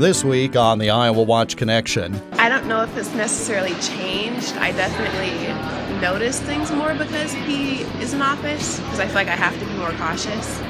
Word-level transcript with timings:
This 0.00 0.24
week 0.24 0.56
on 0.56 0.78
the 0.78 0.88
Iowa 0.88 1.22
Watch 1.22 1.58
Connection. 1.58 2.18
I 2.38 2.48
don't 2.48 2.66
know 2.66 2.82
if 2.82 2.96
it's 2.96 3.12
necessarily 3.12 3.74
changed. 3.80 4.56
I 4.56 4.72
definitely 4.72 5.46
notice 6.00 6.40
things 6.40 6.72
more 6.72 6.94
because 6.94 7.34
he 7.34 7.82
is 8.00 8.14
in 8.14 8.22
office, 8.22 8.80
because 8.80 8.98
I 8.98 9.04
feel 9.04 9.16
like 9.16 9.28
I 9.28 9.36
have 9.36 9.52
to 9.58 9.66
be 9.66 9.72
more 9.74 9.90
cautious. 9.90 10.62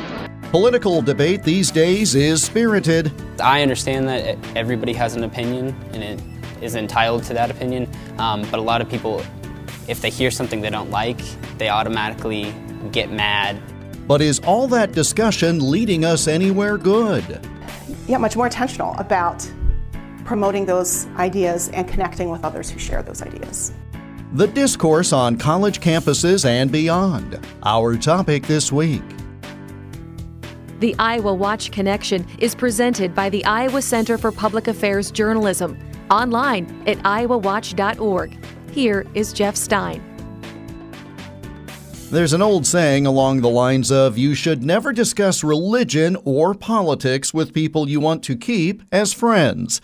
Political 0.50 1.02
debate 1.02 1.44
these 1.44 1.70
days 1.70 2.16
is 2.16 2.42
spirited. 2.42 3.12
I 3.40 3.62
understand 3.62 4.08
that 4.08 4.36
everybody 4.56 4.94
has 4.94 5.14
an 5.14 5.22
opinion 5.22 5.76
and 5.92 6.02
it 6.02 6.20
is 6.60 6.74
entitled 6.74 7.22
to 7.26 7.34
that 7.34 7.52
opinion, 7.52 7.88
um, 8.18 8.42
but 8.50 8.58
a 8.58 8.62
lot 8.62 8.80
of 8.80 8.88
people, 8.88 9.22
if 9.86 10.00
they 10.00 10.10
hear 10.10 10.32
something 10.32 10.60
they 10.60 10.70
don't 10.70 10.90
like, 10.90 11.20
they 11.56 11.68
automatically 11.68 12.52
get 12.90 13.12
mad. 13.12 13.62
But 14.08 14.22
is 14.22 14.40
all 14.40 14.66
that 14.66 14.90
discussion 14.90 15.70
leading 15.70 16.04
us 16.04 16.26
anywhere 16.26 16.76
good? 16.76 17.38
Yeah, 18.06 18.18
much 18.18 18.36
more 18.36 18.46
intentional 18.46 18.94
about 18.94 19.48
promoting 20.24 20.66
those 20.66 21.06
ideas 21.16 21.68
and 21.70 21.88
connecting 21.88 22.30
with 22.30 22.44
others 22.44 22.70
who 22.70 22.78
share 22.78 23.02
those 23.02 23.22
ideas. 23.22 23.72
The 24.32 24.46
discourse 24.46 25.12
on 25.12 25.36
college 25.38 25.80
campuses 25.80 26.44
and 26.44 26.70
beyond. 26.70 27.40
Our 27.64 27.96
topic 27.96 28.46
this 28.46 28.70
week. 28.70 29.02
The 30.78 30.94
Iowa 30.98 31.34
Watch 31.34 31.72
Connection 31.72 32.26
is 32.38 32.54
presented 32.54 33.14
by 33.14 33.28
the 33.28 33.44
Iowa 33.44 33.82
Center 33.82 34.16
for 34.16 34.32
Public 34.32 34.68
Affairs 34.68 35.10
Journalism, 35.10 35.78
online 36.10 36.82
at 36.86 36.98
iowawatch.org. 36.98 38.38
Here 38.70 39.06
is 39.14 39.32
Jeff 39.32 39.56
Stein. 39.56 40.09
There's 42.10 42.32
an 42.32 42.42
old 42.42 42.66
saying 42.66 43.06
along 43.06 43.40
the 43.40 43.48
lines 43.48 43.92
of 43.92 44.18
you 44.18 44.34
should 44.34 44.64
never 44.64 44.92
discuss 44.92 45.44
religion 45.44 46.16
or 46.24 46.54
politics 46.54 47.32
with 47.32 47.54
people 47.54 47.88
you 47.88 48.00
want 48.00 48.24
to 48.24 48.36
keep 48.36 48.82
as 48.90 49.12
friends. 49.12 49.80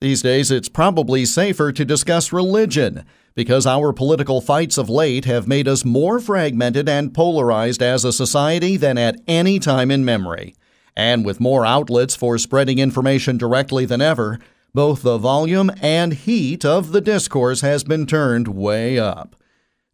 These 0.00 0.20
days, 0.20 0.50
it's 0.50 0.68
probably 0.68 1.24
safer 1.24 1.70
to 1.70 1.84
discuss 1.84 2.32
religion 2.32 3.04
because 3.36 3.68
our 3.68 3.92
political 3.92 4.40
fights 4.40 4.78
of 4.78 4.90
late 4.90 5.26
have 5.26 5.46
made 5.46 5.68
us 5.68 5.84
more 5.84 6.18
fragmented 6.18 6.88
and 6.88 7.14
polarized 7.14 7.82
as 7.82 8.04
a 8.04 8.12
society 8.12 8.76
than 8.76 8.98
at 8.98 9.20
any 9.28 9.60
time 9.60 9.92
in 9.92 10.04
memory. 10.04 10.56
And 10.96 11.24
with 11.24 11.38
more 11.38 11.64
outlets 11.64 12.16
for 12.16 12.36
spreading 12.36 12.80
information 12.80 13.38
directly 13.38 13.84
than 13.84 14.00
ever, 14.00 14.40
both 14.74 15.02
the 15.02 15.18
volume 15.18 15.70
and 15.80 16.14
heat 16.14 16.64
of 16.64 16.90
the 16.90 17.00
discourse 17.00 17.60
has 17.60 17.84
been 17.84 18.06
turned 18.06 18.48
way 18.48 18.98
up. 18.98 19.36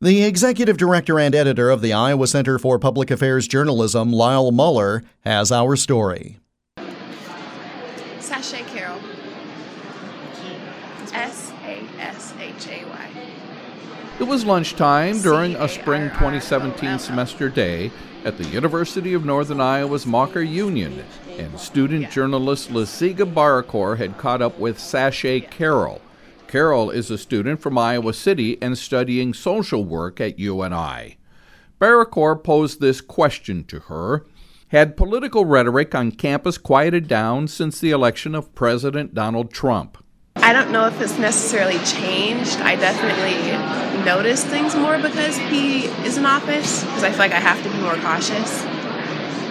The 0.03 0.25
executive 0.25 0.77
director 0.77 1.19
and 1.19 1.35
editor 1.35 1.71
of 1.71 1.81
the 1.81 1.95
Iowa 1.95 2.27
Center 2.27 2.59
for 2.59 2.79
Public 2.79 3.11
Affairs 3.11 3.49
Journalism, 3.49 4.13
Lyle 4.13 4.53
Muller, 4.53 5.03
has 5.21 5.51
our 5.51 5.75
story. 5.75 6.39
Sashay 8.21 8.63
Carroll. 8.65 9.01
S 11.15 11.51
A 11.65 11.83
S 11.99 12.35
H 12.39 12.69
A 12.69 12.85
Y. 12.85 13.11
It 14.21 14.25
was 14.25 14.45
lunchtime 14.45 15.23
during 15.23 15.57
a 15.57 15.67
spring 15.67 16.11
2017 16.11 16.99
semester 16.99 17.49
day 17.49 17.91
at 18.27 18.37
the 18.37 18.45
University 18.49 19.15
of 19.15 19.25
Northern 19.25 19.63
Iowa's 19.63 20.05
Maucker 20.05 20.47
Union, 20.47 21.07
and 21.39 21.59
student 21.59 22.11
journalist 22.11 22.69
Lesiga 22.69 23.25
Barakor 23.25 23.97
had 23.97 24.19
caught 24.19 24.43
up 24.43 24.59
with 24.59 24.79
Sashay 24.79 25.41
Carroll. 25.41 26.03
Carroll 26.49 26.91
is 26.91 27.11
a 27.11 27.19
student 27.19 27.61
from 27.61 27.77
Iowa 27.77 28.13
City 28.13 28.57
and 28.63 28.79
studying 28.79 29.35
social 29.35 29.85
work 29.85 30.21
at 30.21 30.39
UNI. 30.39 31.19
Barakor 31.81 32.43
posed 32.43 32.81
this 32.81 33.01
question 33.01 33.65
to 33.65 33.81
her 33.81 34.25
Had 34.69 34.97
political 34.97 35.45
rhetoric 35.45 35.95
on 35.95 36.13
campus 36.13 36.57
quieted 36.57 37.09
down 37.09 37.49
since 37.49 37.81
the 37.81 37.91
election 37.91 38.35
of 38.35 38.55
President 38.55 39.13
Donald 39.13 39.53
Trump? 39.53 39.99
I 40.37 40.53
don't 40.53 40.71
know 40.71 40.87
if 40.87 41.01
it's 41.01 41.19
necessarily 41.19 41.79
changed. 41.85 42.59
I 42.61 42.77
definitely 42.77 44.05
notice 44.05 44.45
things 44.45 44.77
more 44.77 44.99
because 44.99 45.37
he 45.37 45.87
is 46.07 46.17
in 46.17 46.27
office, 46.27 46.85
because 46.85 47.03
I 47.03 47.11
feel 47.11 47.19
like 47.19 47.33
I 47.33 47.41
have 47.41 47.63
to 47.65 47.71
be 47.71 47.79
more 47.79 47.97
cautious. 47.97 48.63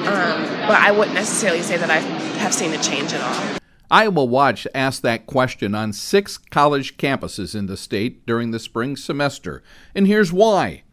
Um, 0.08 0.44
but 0.68 0.80
I 0.80 0.92
wouldn't 0.92 1.16
necessarily 1.16 1.62
say 1.62 1.78
that 1.78 1.90
I 1.90 1.98
have 2.40 2.54
seen 2.54 2.72
a 2.72 2.82
change 2.82 3.12
at 3.14 3.22
all. 3.22 3.60
Iowa 3.96 4.26
Watch 4.26 4.68
asked 4.76 5.04
that 5.04 5.26
question 5.26 5.74
on 5.74 5.94
six 5.94 6.38
college 6.38 6.98
campuses 6.98 7.56
in 7.56 7.68
the 7.68 7.78
state 7.78 8.26
during 8.26 8.52
the 8.52 8.60
spring 8.60 8.98
semester, 8.98 9.64
and 9.96 10.06
here's 10.06 10.34
why. 10.34 10.84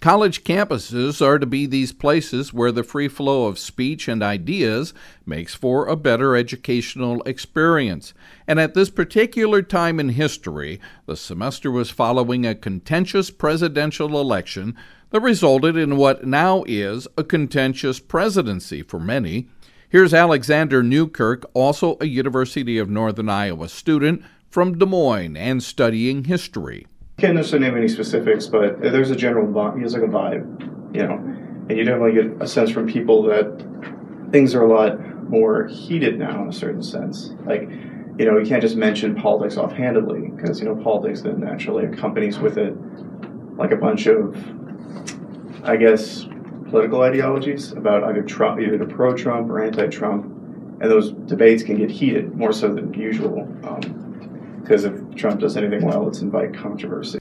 College 0.00 0.42
campuses 0.42 1.20
are 1.20 1.38
to 1.38 1.44
be 1.44 1.66
these 1.66 1.92
places 1.92 2.54
where 2.54 2.72
the 2.72 2.82
free 2.82 3.08
flow 3.08 3.44
of 3.44 3.58
speech 3.58 4.08
and 4.08 4.22
ideas 4.22 4.94
makes 5.26 5.54
for 5.54 5.86
a 5.86 5.96
better 5.96 6.34
educational 6.34 7.20
experience. 7.24 8.14
And 8.46 8.58
at 8.58 8.72
this 8.72 8.88
particular 8.88 9.60
time 9.60 10.00
in 10.00 10.08
history, 10.08 10.80
the 11.04 11.16
semester 11.16 11.70
was 11.70 11.90
following 11.90 12.46
a 12.46 12.54
contentious 12.54 13.30
presidential 13.30 14.18
election 14.18 14.74
that 15.10 15.20
resulted 15.20 15.76
in 15.76 15.98
what 15.98 16.24
now 16.24 16.64
is 16.66 17.06
a 17.18 17.24
contentious 17.24 18.00
presidency 18.00 18.82
for 18.82 18.98
many. 18.98 19.50
Here's 19.88 20.12
Alexander 20.12 20.82
Newkirk, 20.82 21.48
also 21.54 21.96
a 22.00 22.06
University 22.06 22.78
of 22.78 22.90
Northern 22.90 23.28
Iowa 23.28 23.68
student 23.68 24.22
from 24.50 24.78
Des 24.78 24.86
Moines 24.86 25.36
and 25.36 25.62
studying 25.62 26.24
history 26.24 26.86
can't 27.18 27.34
necessarily 27.34 27.68
name 27.68 27.78
any 27.78 27.88
specifics, 27.88 28.46
but 28.46 28.80
there's 28.80 29.10
a 29.10 29.16
general 29.16 29.46
vibe. 29.46 29.78
There's 29.78 29.94
like 29.94 30.02
a 30.02 30.06
vibe, 30.06 30.94
you 30.94 31.02
know, 31.02 31.14
and 31.14 31.70
you 31.70 31.84
definitely 31.84 32.12
get 32.12 32.42
a 32.42 32.46
sense 32.46 32.70
from 32.70 32.86
people 32.86 33.22
that 33.24 34.30
things 34.32 34.54
are 34.54 34.62
a 34.62 34.68
lot 34.68 35.00
more 35.30 35.66
heated 35.66 36.18
now 36.18 36.42
in 36.42 36.48
a 36.48 36.52
certain 36.52 36.82
sense. 36.82 37.32
Like, 37.46 37.62
you 38.18 38.26
know, 38.26 38.38
you 38.38 38.46
can't 38.46 38.60
just 38.60 38.76
mention 38.76 39.14
politics 39.14 39.56
offhandedly 39.56 40.30
because 40.36 40.60
you 40.60 40.66
know 40.66 40.76
politics 40.76 41.22
then 41.22 41.40
naturally 41.40 41.86
accompanies 41.86 42.38
with 42.38 42.58
it 42.58 42.76
like 43.56 43.72
a 43.72 43.76
bunch 43.76 44.06
of, 44.06 44.36
I 45.64 45.76
guess, 45.76 46.26
political 46.70 47.02
ideologies 47.02 47.72
about 47.72 48.04
either 48.04 48.22
Trump, 48.22 48.60
either 48.60 48.78
the 48.78 48.86
pro-Trump 48.86 49.50
or 49.50 49.62
anti-Trump, 49.62 50.24
and 50.24 50.90
those 50.90 51.12
debates 51.12 51.62
can 51.62 51.76
get 51.76 51.90
heated 51.90 52.34
more 52.34 52.52
so 52.52 52.74
than 52.74 52.92
usual. 52.94 53.42
Um, 53.64 54.60
because 54.60 54.84
if 54.84 55.14
Trump 55.14 55.40
does 55.40 55.56
anything 55.56 55.86
well, 55.86 56.08
it's 56.08 56.20
invite 56.20 56.52
controversy. 56.52 57.20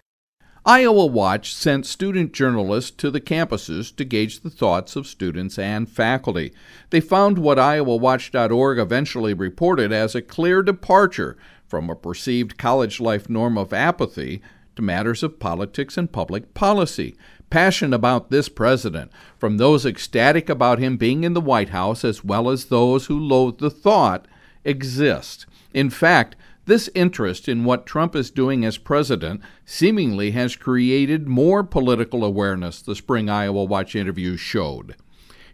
Iowa 0.66 1.06
Watch 1.06 1.54
sent 1.54 1.86
student 1.86 2.34
journalists 2.34 2.90
to 2.98 3.12
the 3.12 3.22
campuses 3.22 3.96
to 3.98 4.04
gauge 4.04 4.40
the 4.40 4.50
thoughts 4.50 4.96
of 4.96 5.06
students 5.06 5.60
and 5.60 5.88
faculty. 5.88 6.54
They 6.90 7.02
found 7.02 7.38
what 7.38 7.60
iowawatch.org 7.60 8.80
eventually 8.80 9.36
reported 9.36 9.92
as 9.92 10.16
a 10.16 10.24
clear 10.24 10.64
departure 10.64 11.38
from 11.68 11.88
a 11.88 11.96
perceived 11.96 12.58
college 12.58 13.00
life 13.00 13.30
norm 13.30 13.60
of 13.60 13.74
apathy 13.74 14.42
to 14.76 14.82
matters 14.82 15.24
of 15.24 15.40
politics 15.40 15.98
and 15.98 16.12
public 16.12 16.54
policy. 16.54 17.16
Passion 17.50 17.94
about 17.94 18.32
this 18.32 18.50
president, 18.50 19.12
from 19.38 19.58
those 19.58 19.86
ecstatic 19.86 20.50
about 20.50 20.80
him 20.80 20.98
being 20.98 21.24
in 21.24 21.34
the 21.34 21.42
White 21.42 21.70
House 21.70 22.04
as 22.04 22.24
well 22.24 22.50
as 22.50 22.66
those 22.66 23.06
who 23.06 23.20
loathe 23.20 23.60
the 23.60 23.70
thought, 23.70 24.28
exist. 24.64 25.46
In 25.74 25.90
fact, 25.90 26.36
this 26.66 26.90
interest 26.96 27.48
in 27.48 27.64
what 27.64 27.86
Trump 27.86 28.16
is 28.16 28.32
doing 28.32 28.66
as 28.66 28.80
president 28.80 29.42
seemingly 29.66 30.32
has 30.32 30.56
created 30.56 31.28
more 31.28 31.64
political 31.64 32.24
awareness, 32.24 32.82
the 32.82 32.96
Spring 32.96 33.30
Iowa 33.30 33.64
Watch 33.64 33.96
interview 33.96 34.36
showed. 34.36 34.96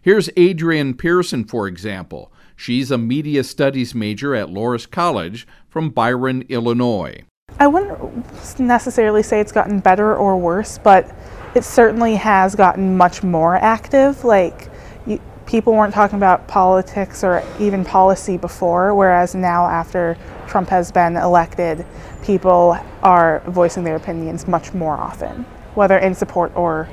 Here's 0.00 0.30
Adrienne 0.38 0.94
Pearson, 0.94 1.44
for 1.44 1.68
example. 1.68 2.32
She's 2.56 2.90
a 2.90 2.98
media 2.98 3.44
studies 3.44 3.94
major 3.94 4.34
at 4.34 4.48
Loras 4.48 4.90
College 4.90 5.46
from 5.68 5.90
Byron, 5.90 6.44
Illinois. 6.48 7.24
I 7.62 7.68
wouldn't 7.68 8.58
necessarily 8.58 9.22
say 9.22 9.38
it's 9.38 9.52
gotten 9.52 9.78
better 9.78 10.16
or 10.16 10.36
worse, 10.36 10.78
but 10.78 11.08
it 11.54 11.62
certainly 11.62 12.16
has 12.16 12.56
gotten 12.56 12.96
much 12.96 13.22
more 13.22 13.54
active. 13.54 14.24
Like, 14.24 14.68
you, 15.06 15.20
people 15.46 15.72
weren't 15.72 15.94
talking 15.94 16.16
about 16.16 16.48
politics 16.48 17.22
or 17.22 17.44
even 17.60 17.84
policy 17.84 18.36
before, 18.36 18.96
whereas 18.96 19.36
now, 19.36 19.68
after 19.68 20.18
Trump 20.48 20.70
has 20.70 20.90
been 20.90 21.16
elected, 21.16 21.86
people 22.24 22.76
are 23.04 23.44
voicing 23.46 23.84
their 23.84 23.94
opinions 23.94 24.48
much 24.48 24.74
more 24.74 24.96
often, 24.96 25.44
whether 25.76 25.98
in 25.98 26.16
support 26.16 26.50
or 26.56 26.88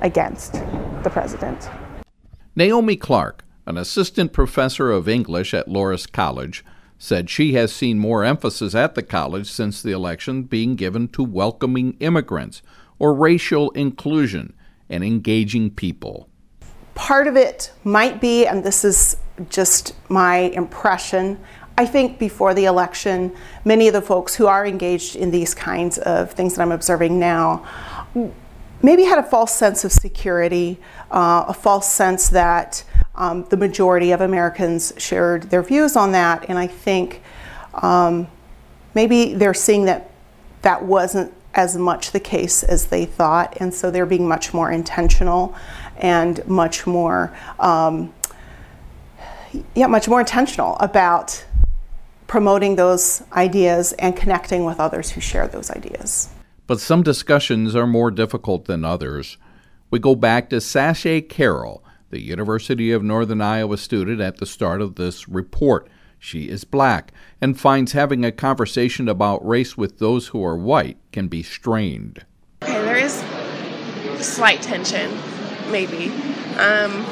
against 0.00 0.54
the 1.02 1.10
president. 1.10 1.68
Naomi 2.54 2.96
Clark, 2.96 3.44
an 3.66 3.76
assistant 3.76 4.32
professor 4.32 4.90
of 4.90 5.10
English 5.10 5.52
at 5.52 5.68
Loras 5.68 6.10
College, 6.10 6.64
said 6.98 7.28
she 7.28 7.54
has 7.54 7.72
seen 7.72 7.98
more 7.98 8.24
emphasis 8.24 8.74
at 8.74 8.94
the 8.94 9.02
college 9.02 9.50
since 9.50 9.82
the 9.82 9.92
election 9.92 10.42
being 10.42 10.74
given 10.74 11.08
to 11.08 11.22
welcoming 11.22 11.96
immigrants 12.00 12.62
or 12.98 13.12
racial 13.12 13.70
inclusion 13.70 14.54
and 14.88 15.04
engaging 15.04 15.70
people. 15.70 16.28
Part 16.94 17.26
of 17.26 17.36
it 17.36 17.72
might 17.84 18.20
be, 18.20 18.46
and 18.46 18.64
this 18.64 18.84
is 18.84 19.16
just 19.50 19.94
my 20.08 20.36
impression, 20.36 21.38
I 21.78 21.84
think 21.84 22.18
before 22.18 22.54
the 22.54 22.64
election, 22.64 23.34
many 23.64 23.86
of 23.86 23.92
the 23.92 24.00
folks 24.00 24.34
who 24.34 24.46
are 24.46 24.66
engaged 24.66 25.14
in 25.14 25.30
these 25.30 25.52
kinds 25.52 25.98
of 25.98 26.30
things 26.30 26.54
that 26.54 26.62
I'm 26.62 26.72
observing 26.72 27.18
now 27.18 27.66
maybe 28.82 29.04
had 29.04 29.18
a 29.18 29.22
false 29.22 29.54
sense 29.54 29.84
of 29.84 29.92
security, 29.92 30.78
uh, 31.10 31.44
a 31.48 31.54
false 31.54 31.90
sense 31.92 32.28
that 32.30 32.84
um, 33.16 33.44
the 33.48 33.56
majority 33.56 34.12
of 34.12 34.20
Americans 34.20 34.92
shared 34.96 35.44
their 35.50 35.62
views 35.62 35.96
on 35.96 36.12
that. 36.12 36.46
And 36.48 36.58
I 36.58 36.66
think 36.66 37.22
um, 37.74 38.28
maybe 38.94 39.34
they're 39.34 39.54
seeing 39.54 39.86
that 39.86 40.10
that 40.62 40.84
wasn't 40.84 41.32
as 41.54 41.76
much 41.76 42.10
the 42.10 42.20
case 42.20 42.62
as 42.62 42.86
they 42.86 43.06
thought, 43.06 43.56
and 43.60 43.72
so 43.72 43.90
they're 43.90 44.04
being 44.04 44.28
much 44.28 44.52
more 44.52 44.70
intentional 44.70 45.54
and 45.96 46.46
much 46.46 46.86
more, 46.86 47.34
um, 47.58 48.12
yeah, 49.74 49.86
much 49.86 50.06
more 50.06 50.20
intentional 50.20 50.76
about 50.80 51.46
promoting 52.26 52.76
those 52.76 53.22
ideas 53.32 53.94
and 53.94 54.14
connecting 54.16 54.66
with 54.66 54.78
others 54.78 55.10
who 55.10 55.20
share 55.20 55.48
those 55.48 55.70
ideas. 55.70 56.28
But 56.66 56.80
some 56.80 57.02
discussions 57.02 57.74
are 57.74 57.86
more 57.86 58.10
difficult 58.10 58.66
than 58.66 58.84
others. 58.84 59.38
We 59.90 59.98
go 59.98 60.14
back 60.14 60.50
to 60.50 60.60
Sashay 60.60 61.22
Carroll, 61.22 61.82
the 62.10 62.20
University 62.20 62.92
of 62.92 63.02
Northern 63.02 63.40
Iowa 63.40 63.76
student 63.76 64.20
at 64.20 64.38
the 64.38 64.46
start 64.46 64.80
of 64.80 64.94
this 64.94 65.28
report. 65.28 65.88
She 66.18 66.48
is 66.48 66.64
black 66.64 67.12
and 67.40 67.58
finds 67.58 67.92
having 67.92 68.24
a 68.24 68.32
conversation 68.32 69.08
about 69.08 69.46
race 69.46 69.76
with 69.76 69.98
those 69.98 70.28
who 70.28 70.44
are 70.44 70.56
white 70.56 70.98
can 71.12 71.28
be 71.28 71.42
strained. 71.42 72.24
Okay, 72.62 72.72
there 72.82 72.96
is 72.96 73.22
slight 74.24 74.62
tension, 74.62 75.10
maybe. 75.70 76.08
Um, 76.58 77.04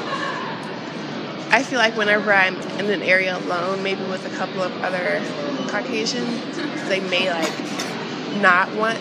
I 1.51 1.63
feel 1.63 1.79
like 1.79 1.95
whenever 1.95 2.33
I'm 2.33 2.55
in 2.79 2.89
an 2.89 3.03
area 3.03 3.37
alone, 3.37 3.83
maybe 3.83 4.03
with 4.05 4.25
a 4.25 4.35
couple 4.35 4.61
of 4.61 4.71
other 4.81 5.21
Caucasians, 5.69 6.57
they 6.89 6.99
may 6.99 7.29
like 7.29 8.41
not 8.41 8.73
want 8.75 8.99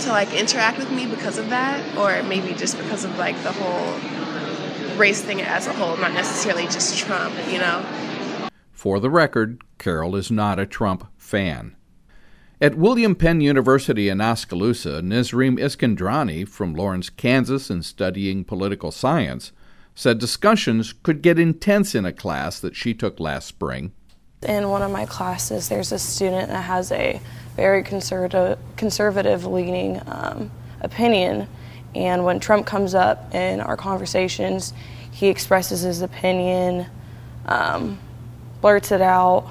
to 0.00 0.08
like 0.08 0.32
interact 0.32 0.78
with 0.78 0.90
me 0.90 1.06
because 1.06 1.38
of 1.38 1.50
that, 1.50 1.96
or 1.96 2.22
maybe 2.28 2.54
just 2.54 2.76
because 2.78 3.04
of 3.04 3.16
like 3.18 3.40
the 3.42 3.52
whole 3.52 4.11
race 4.98 5.22
thing 5.22 5.42
as 5.42 5.66
a 5.66 5.72
whole, 5.72 5.96
not 5.96 6.12
necessarily 6.12 6.64
just 6.64 6.98
Trump, 6.98 7.34
you 7.50 7.58
know. 7.58 7.84
For 8.70 9.00
the 9.00 9.10
record, 9.10 9.62
Carroll 9.78 10.16
is 10.16 10.30
not 10.30 10.58
a 10.58 10.66
Trump 10.66 11.06
fan. 11.16 11.76
At 12.60 12.76
William 12.76 13.16
Penn 13.16 13.40
University 13.40 14.08
in 14.08 14.20
Oskaloosa, 14.20 15.00
Nezreen 15.02 15.58
Iskandrani 15.58 16.46
from 16.46 16.74
Lawrence, 16.74 17.10
Kansas, 17.10 17.70
and 17.70 17.84
studying 17.84 18.44
political 18.44 18.92
science, 18.92 19.50
said 19.94 20.18
discussions 20.18 20.92
could 20.92 21.22
get 21.22 21.38
intense 21.38 21.94
in 21.94 22.04
a 22.04 22.12
class 22.12 22.60
that 22.60 22.76
she 22.76 22.94
took 22.94 23.18
last 23.18 23.48
spring. 23.48 23.92
In 24.42 24.68
one 24.68 24.82
of 24.82 24.90
my 24.90 25.06
classes, 25.06 25.68
there's 25.68 25.92
a 25.92 25.98
student 25.98 26.48
that 26.48 26.62
has 26.62 26.92
a 26.92 27.20
very 27.56 27.82
conservative, 27.82 28.58
conservative 28.76 29.44
leaning 29.44 30.00
um, 30.06 30.50
opinion, 30.80 31.48
and 31.94 32.24
when 32.24 32.40
Trump 32.40 32.66
comes 32.66 32.94
up 32.94 33.34
in 33.34 33.60
our 33.60 33.76
conversations, 33.76 34.72
he 35.10 35.28
expresses 35.28 35.82
his 35.82 36.02
opinion. 36.02 36.86
Um, 37.46 37.98
blurts 38.60 38.92
it 38.92 39.02
out, 39.02 39.48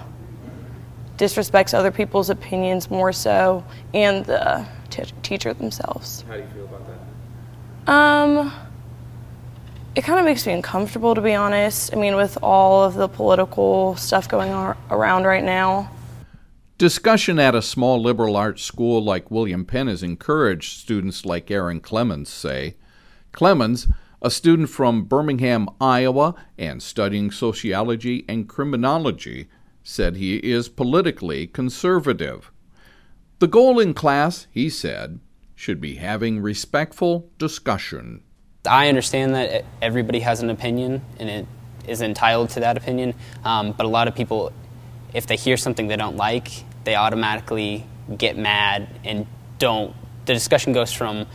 disrespects 1.18 1.74
other 1.74 1.92
people's 1.92 2.30
opinions 2.30 2.90
more 2.90 3.14
so, 3.14 3.64
and 3.94 4.26
the 4.26 4.66
t- 4.90 5.04
teacher 5.22 5.54
themselves. 5.54 6.24
How 6.28 6.36
do 6.36 6.40
you 6.40 6.48
feel 6.48 6.66
about 6.66 6.88
that? 7.86 7.94
Um, 7.94 8.52
it 9.96 10.04
kind 10.04 10.20
of 10.20 10.26
makes 10.26 10.48
me 10.48 10.54
uncomfortable, 10.54 11.14
to 11.14 11.22
be 11.22 11.34
honest. 11.34 11.94
I 11.94 11.98
mean, 11.98 12.16
with 12.16 12.38
all 12.42 12.84
of 12.84 12.94
the 12.96 13.08
political 13.08 13.96
stuff 13.98 14.30
going 14.30 14.52
on 14.52 14.78
around 14.90 15.26
right 15.26 15.44
now. 15.44 15.92
Discussion 16.82 17.38
at 17.38 17.54
a 17.54 17.62
small 17.62 18.02
liberal 18.02 18.36
arts 18.36 18.64
school 18.64 19.04
like 19.04 19.30
William 19.30 19.66
Penn 19.66 19.86
has 19.86 20.02
encouraged 20.02 20.80
students 20.80 21.28
like 21.28 21.52
Aaron 21.52 21.80
Clemens 21.80 22.28
say. 22.28 22.76
Clemens 23.32 23.86
a 24.20 24.32
student 24.32 24.68
from 24.68 25.04
Birmingham, 25.04 25.70
Iowa, 25.80 26.34
and 26.58 26.82
studying 26.82 27.30
sociology 27.30 28.26
and 28.28 28.50
criminology, 28.50 29.48
said 29.84 30.16
he 30.16 30.38
is 30.38 30.70
politically 30.70 31.46
conservative. 31.46 32.52
The 33.38 33.48
goal 33.48 33.80
in 33.80 33.94
class, 33.94 34.48
he 34.50 34.68
said, 34.68 35.20
should 35.54 35.82
be 35.82 35.98
having 35.98 36.42
respectful 36.42 37.30
discussion. 37.38 38.24
I 38.68 38.88
understand 38.88 39.36
that 39.36 39.66
everybody 39.84 40.22
has 40.22 40.42
an 40.42 40.50
opinion 40.50 41.04
and 41.20 41.30
it 41.30 41.46
is 41.88 42.02
entitled 42.02 42.50
to 42.50 42.62
that 42.62 42.76
opinion, 42.76 43.14
um, 43.46 43.74
but 43.74 43.86
a 43.86 43.90
lot 43.90 44.08
of 44.08 44.16
people, 44.16 44.52
if 45.14 45.28
they 45.28 45.36
hear 45.36 45.58
something 45.58 45.88
they 45.88 45.96
don't 45.96 46.18
like, 46.18 46.50
they 46.84 46.96
automatically 46.96 47.86
get 48.18 48.38
mad 48.38 48.88
and 49.04 49.28
don't. 49.60 49.96
The 50.26 50.34
discussion 50.34 50.74
goes 50.74 50.92
from 50.94 51.26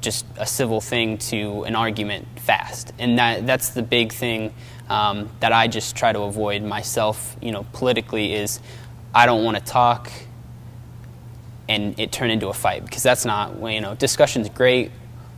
just 0.00 0.24
a 0.36 0.46
civil 0.46 0.80
thing 0.80 1.18
to 1.18 1.64
an 1.64 1.74
argument 1.74 2.26
fast. 2.40 2.92
And 2.98 3.18
that, 3.18 3.46
that's 3.46 3.70
the 3.70 3.82
big 3.82 4.12
thing 4.12 4.54
um, 4.88 5.28
that 5.40 5.52
I 5.52 5.66
just 5.66 5.96
try 5.96 6.12
to 6.12 6.20
avoid 6.20 6.62
myself, 6.62 7.36
you 7.42 7.50
know, 7.50 7.66
politically 7.72 8.34
is 8.34 8.60
I 9.14 9.26
don't 9.26 9.44
want 9.44 9.56
to 9.56 9.64
talk 9.64 10.12
and 11.68 11.98
it 11.98 12.12
turn 12.12 12.30
into 12.30 12.48
a 12.48 12.54
fight 12.54 12.84
because 12.84 13.02
that's 13.02 13.24
not, 13.24 13.60
you 13.72 13.80
know, 13.80 13.94
discussion's 13.94 14.48
great 14.48 14.92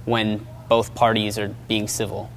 when 0.05 0.47
both 0.69 0.95
parties 0.95 1.39
are 1.39 1.49
being 1.67 1.89
civil. 1.89 2.31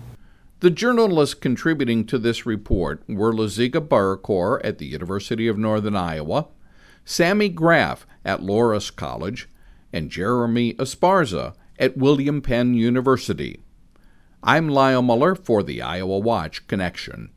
The 0.61 0.69
journalists 0.69 1.33
contributing 1.33 2.05
to 2.05 2.19
this 2.19 2.45
report 2.45 3.03
were 3.09 3.33
Laziga 3.33 3.85
Barakor 3.85 4.61
at 4.63 4.77
the 4.77 4.85
University 4.85 5.47
of 5.47 5.57
Northern 5.57 5.95
Iowa, 5.95 6.47
Sammy 7.11 7.49
Graff 7.49 8.07
at 8.23 8.39
Loras 8.39 8.95
College, 8.95 9.49
and 9.91 10.09
Jeremy 10.09 10.73
Esparza 10.75 11.53
at 11.77 11.97
William 11.97 12.41
Penn 12.41 12.73
University. 12.73 13.59
I'm 14.41 14.69
Lyle 14.69 15.01
Muller 15.01 15.35
for 15.35 15.61
the 15.61 15.81
Iowa 15.81 16.19
Watch 16.19 16.65
Connection. 16.67 17.31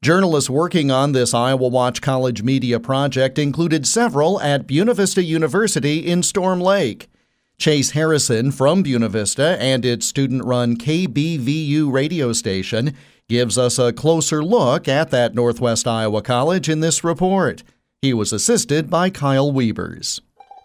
Journalists 0.00 0.48
working 0.48 0.92
on 0.92 1.10
this 1.10 1.34
Iowa 1.34 1.66
Watch 1.66 2.02
College 2.02 2.44
media 2.44 2.78
project 2.78 3.36
included 3.36 3.84
several 3.84 4.40
at 4.40 4.68
Buena 4.68 4.94
Vista 4.94 5.24
University 5.24 5.98
in 5.98 6.22
Storm 6.22 6.60
Lake. 6.60 7.10
Chase 7.58 7.90
Harrison 7.90 8.52
from 8.52 8.84
Buena 8.84 9.08
Vista 9.08 9.60
and 9.60 9.84
its 9.84 10.06
student 10.06 10.44
run 10.44 10.76
KBVU 10.76 11.92
radio 11.92 12.32
station 12.32 12.94
gives 13.28 13.58
us 13.58 13.76
a 13.76 13.92
closer 13.92 14.44
look 14.44 14.86
at 14.86 15.10
that 15.10 15.34
Northwest 15.34 15.88
Iowa 15.88 16.22
College 16.22 16.68
in 16.68 16.78
this 16.78 17.02
report. 17.02 17.64
He 18.04 18.12
was 18.12 18.34
assisted 18.34 18.90
by 18.90 19.08
Kyle 19.08 19.50
Wiebers. 19.50 20.20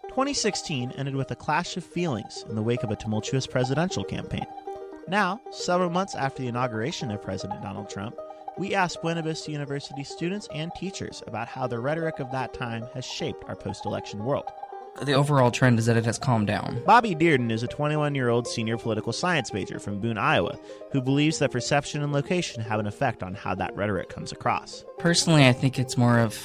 2016 0.08 0.92
ended 0.98 1.16
with 1.16 1.30
a 1.30 1.34
clash 1.34 1.74
of 1.78 1.82
feelings 1.82 2.44
in 2.50 2.54
the 2.54 2.62
wake 2.62 2.82
of 2.82 2.90
a 2.90 2.96
tumultuous 2.96 3.46
presidential 3.46 4.04
campaign. 4.04 4.44
Now, 5.08 5.40
several 5.50 5.88
months 5.88 6.14
after 6.14 6.42
the 6.42 6.48
inauguration 6.48 7.10
of 7.10 7.22
President 7.22 7.62
Donald 7.62 7.88
Trump, 7.88 8.14
we 8.58 8.74
asked 8.74 9.00
Buena 9.00 9.22
Vista 9.22 9.50
University 9.50 10.04
students 10.04 10.48
and 10.52 10.70
teachers 10.74 11.22
about 11.26 11.48
how 11.48 11.66
the 11.66 11.78
rhetoric 11.78 12.18
of 12.18 12.30
that 12.30 12.52
time 12.52 12.86
has 12.92 13.06
shaped 13.06 13.42
our 13.48 13.56
post 13.56 13.86
election 13.86 14.22
world. 14.22 14.44
The 15.00 15.14
overall 15.14 15.50
trend 15.50 15.78
is 15.78 15.86
that 15.86 15.96
it 15.96 16.04
has 16.04 16.18
calmed 16.18 16.46
down. 16.46 16.82
Bobby 16.84 17.14
Dearden 17.14 17.50
is 17.50 17.62
a 17.62 17.68
21 17.68 18.14
year 18.14 18.28
old 18.28 18.46
senior 18.46 18.76
political 18.76 19.14
science 19.14 19.54
major 19.54 19.78
from 19.78 19.98
Boone, 19.98 20.18
Iowa, 20.18 20.58
who 20.92 21.00
believes 21.00 21.38
that 21.38 21.52
perception 21.52 22.02
and 22.02 22.12
location 22.12 22.62
have 22.62 22.80
an 22.80 22.86
effect 22.86 23.22
on 23.22 23.32
how 23.32 23.54
that 23.54 23.74
rhetoric 23.74 24.10
comes 24.10 24.30
across. 24.30 24.84
Personally, 24.98 25.48
I 25.48 25.54
think 25.54 25.78
it's 25.78 25.96
more 25.96 26.18
of 26.18 26.36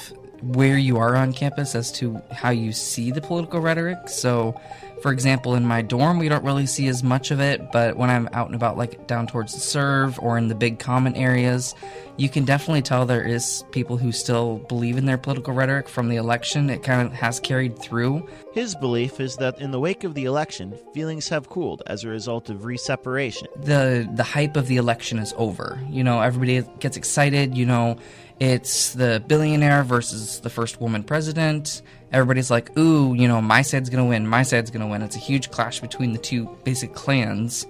where 0.42 0.78
you 0.78 0.98
are 0.98 1.16
on 1.16 1.32
campus 1.32 1.74
as 1.74 1.90
to 1.92 2.20
how 2.30 2.50
you 2.50 2.72
see 2.72 3.10
the 3.10 3.20
political 3.20 3.60
rhetoric. 3.60 4.08
So, 4.08 4.60
for 5.06 5.12
example, 5.12 5.54
in 5.54 5.64
my 5.64 5.82
dorm, 5.82 6.18
we 6.18 6.28
don't 6.28 6.42
really 6.42 6.66
see 6.66 6.88
as 6.88 7.04
much 7.04 7.30
of 7.30 7.38
it, 7.38 7.70
but 7.70 7.96
when 7.96 8.10
I'm 8.10 8.28
out 8.32 8.46
and 8.46 8.56
about, 8.56 8.76
like 8.76 9.06
down 9.06 9.28
towards 9.28 9.54
the 9.54 9.60
serve 9.60 10.18
or 10.18 10.36
in 10.36 10.48
the 10.48 10.54
big 10.56 10.80
common 10.80 11.14
areas, 11.14 11.76
you 12.16 12.28
can 12.28 12.44
definitely 12.44 12.82
tell 12.82 13.06
there 13.06 13.24
is 13.24 13.62
people 13.70 13.98
who 13.98 14.10
still 14.10 14.56
believe 14.68 14.96
in 14.96 15.06
their 15.06 15.16
political 15.16 15.54
rhetoric 15.54 15.88
from 15.88 16.08
the 16.08 16.16
election. 16.16 16.68
It 16.70 16.82
kind 16.82 17.06
of 17.06 17.12
has 17.12 17.38
carried 17.38 17.78
through. 17.78 18.26
His 18.52 18.74
belief 18.74 19.20
is 19.20 19.36
that 19.36 19.60
in 19.60 19.70
the 19.70 19.78
wake 19.78 20.02
of 20.02 20.14
the 20.14 20.24
election, 20.24 20.76
feelings 20.92 21.28
have 21.28 21.48
cooled 21.48 21.84
as 21.86 22.02
a 22.02 22.08
result 22.08 22.50
of 22.50 22.62
reseparation. 22.62 23.46
The 23.62 24.10
the 24.12 24.24
hype 24.24 24.56
of 24.56 24.66
the 24.66 24.76
election 24.76 25.20
is 25.20 25.32
over. 25.36 25.80
You 25.88 26.02
know, 26.02 26.20
everybody 26.20 26.68
gets 26.80 26.96
excited. 26.96 27.56
You 27.56 27.66
know, 27.66 27.96
it's 28.40 28.92
the 28.94 29.22
billionaire 29.24 29.84
versus 29.84 30.40
the 30.40 30.50
first 30.50 30.80
woman 30.80 31.04
president. 31.04 31.82
Everybody's 32.16 32.50
like, 32.50 32.74
ooh, 32.78 33.12
you 33.12 33.28
know, 33.28 33.42
my 33.42 33.60
side's 33.60 33.90
gonna 33.90 34.06
win, 34.06 34.26
my 34.26 34.42
side's 34.42 34.70
gonna 34.70 34.86
win. 34.86 35.02
It's 35.02 35.16
a 35.16 35.18
huge 35.18 35.50
clash 35.50 35.80
between 35.80 36.14
the 36.14 36.18
two 36.18 36.48
basic 36.64 36.94
clans. 36.94 37.66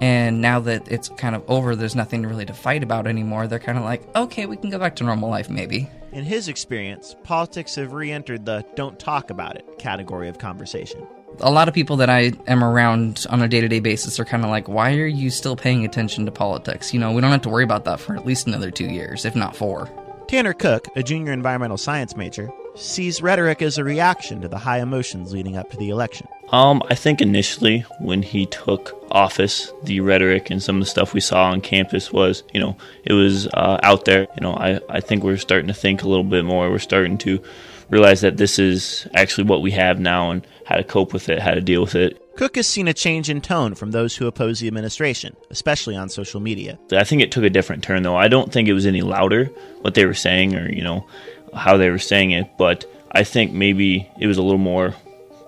And 0.00 0.40
now 0.40 0.58
that 0.58 0.90
it's 0.90 1.10
kind 1.10 1.36
of 1.36 1.48
over, 1.48 1.76
there's 1.76 1.94
nothing 1.94 2.26
really 2.26 2.44
to 2.44 2.52
fight 2.52 2.82
about 2.82 3.06
anymore. 3.06 3.46
They're 3.46 3.60
kind 3.60 3.78
of 3.78 3.84
like, 3.84 4.02
okay, 4.16 4.46
we 4.46 4.56
can 4.56 4.70
go 4.70 4.80
back 4.80 4.96
to 4.96 5.04
normal 5.04 5.30
life, 5.30 5.48
maybe. 5.48 5.88
In 6.10 6.24
his 6.24 6.48
experience, 6.48 7.14
politics 7.22 7.76
have 7.76 7.92
re 7.92 8.10
entered 8.10 8.44
the 8.46 8.64
don't 8.74 8.98
talk 8.98 9.30
about 9.30 9.54
it 9.54 9.78
category 9.78 10.28
of 10.28 10.38
conversation. 10.38 11.06
A 11.38 11.52
lot 11.52 11.68
of 11.68 11.74
people 11.74 11.96
that 11.98 12.10
I 12.10 12.32
am 12.48 12.64
around 12.64 13.24
on 13.30 13.42
a 13.42 13.48
day 13.48 13.60
to 13.60 13.68
day 13.68 13.78
basis 13.78 14.18
are 14.18 14.24
kind 14.24 14.42
of 14.42 14.50
like, 14.50 14.66
why 14.66 14.94
are 14.94 15.06
you 15.06 15.30
still 15.30 15.54
paying 15.54 15.84
attention 15.84 16.26
to 16.26 16.32
politics? 16.32 16.92
You 16.92 16.98
know, 16.98 17.12
we 17.12 17.20
don't 17.20 17.30
have 17.30 17.42
to 17.42 17.48
worry 17.48 17.62
about 17.62 17.84
that 17.84 18.00
for 18.00 18.16
at 18.16 18.26
least 18.26 18.48
another 18.48 18.72
two 18.72 18.86
years, 18.86 19.24
if 19.24 19.36
not 19.36 19.54
four. 19.54 19.88
Tanner 20.26 20.52
Cook, 20.52 20.88
a 20.96 21.02
junior 21.04 21.32
environmental 21.32 21.76
science 21.76 22.16
major, 22.16 22.50
sees 22.76 23.22
rhetoric 23.22 23.62
as 23.62 23.78
a 23.78 23.84
reaction 23.84 24.40
to 24.40 24.48
the 24.48 24.58
high 24.58 24.80
emotions 24.80 25.32
leading 25.32 25.56
up 25.56 25.70
to 25.70 25.76
the 25.76 25.90
election. 25.90 26.28
Um, 26.50 26.82
I 26.90 26.94
think 26.94 27.20
initially 27.20 27.80
when 28.00 28.22
he 28.22 28.46
took 28.46 29.06
office, 29.10 29.72
the 29.82 30.00
rhetoric 30.00 30.50
and 30.50 30.62
some 30.62 30.76
of 30.76 30.80
the 30.80 30.90
stuff 30.90 31.14
we 31.14 31.20
saw 31.20 31.50
on 31.50 31.60
campus 31.60 32.12
was, 32.12 32.42
you 32.52 32.60
know, 32.60 32.76
it 33.04 33.12
was 33.12 33.46
uh, 33.48 33.78
out 33.82 34.04
there. 34.04 34.22
You 34.36 34.40
know, 34.42 34.54
I, 34.54 34.80
I 34.88 35.00
think 35.00 35.24
we're 35.24 35.36
starting 35.36 35.68
to 35.68 35.74
think 35.74 36.02
a 36.02 36.08
little 36.08 36.24
bit 36.24 36.44
more. 36.44 36.70
We're 36.70 36.78
starting 36.78 37.18
to 37.18 37.42
realize 37.90 38.20
that 38.22 38.36
this 38.36 38.58
is 38.58 39.06
actually 39.14 39.44
what 39.44 39.62
we 39.62 39.70
have 39.72 40.00
now 40.00 40.30
and 40.30 40.46
how 40.66 40.76
to 40.76 40.84
cope 40.84 41.12
with 41.12 41.28
it, 41.28 41.40
how 41.40 41.52
to 41.52 41.60
deal 41.60 41.80
with 41.80 41.94
it. 41.94 42.20
Cook 42.36 42.56
has 42.56 42.66
seen 42.66 42.88
a 42.88 42.94
change 42.94 43.30
in 43.30 43.40
tone 43.40 43.76
from 43.76 43.92
those 43.92 44.16
who 44.16 44.26
oppose 44.26 44.58
the 44.58 44.66
administration, 44.66 45.36
especially 45.50 45.94
on 45.94 46.08
social 46.08 46.40
media. 46.40 46.78
I 46.90 47.04
think 47.04 47.22
it 47.22 47.30
took 47.30 47.44
a 47.44 47.50
different 47.50 47.84
turn, 47.84 48.02
though. 48.02 48.16
I 48.16 48.26
don't 48.26 48.52
think 48.52 48.68
it 48.68 48.72
was 48.72 48.86
any 48.86 49.02
louder 49.02 49.44
what 49.82 49.94
they 49.94 50.04
were 50.04 50.14
saying 50.14 50.56
or, 50.56 50.68
you 50.72 50.82
know, 50.82 51.06
how 51.54 51.76
they 51.76 51.90
were 51.90 51.98
saying 51.98 52.32
it, 52.32 52.56
but 52.56 52.84
I 53.12 53.24
think 53.24 53.52
maybe 53.52 54.10
it 54.18 54.26
was 54.26 54.38
a 54.38 54.42
little 54.42 54.58
more 54.58 54.94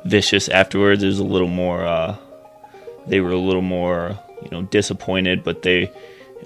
vicious 0.04 0.48
afterwards. 0.48 1.02
It 1.02 1.08
was 1.08 1.18
a 1.18 1.24
little 1.24 1.48
more, 1.48 1.84
uh, 1.84 2.16
they 3.06 3.20
were 3.20 3.30
a 3.30 3.38
little 3.38 3.62
more, 3.62 4.18
you 4.42 4.48
know, 4.50 4.62
disappointed, 4.62 5.42
but 5.42 5.62
they 5.62 5.90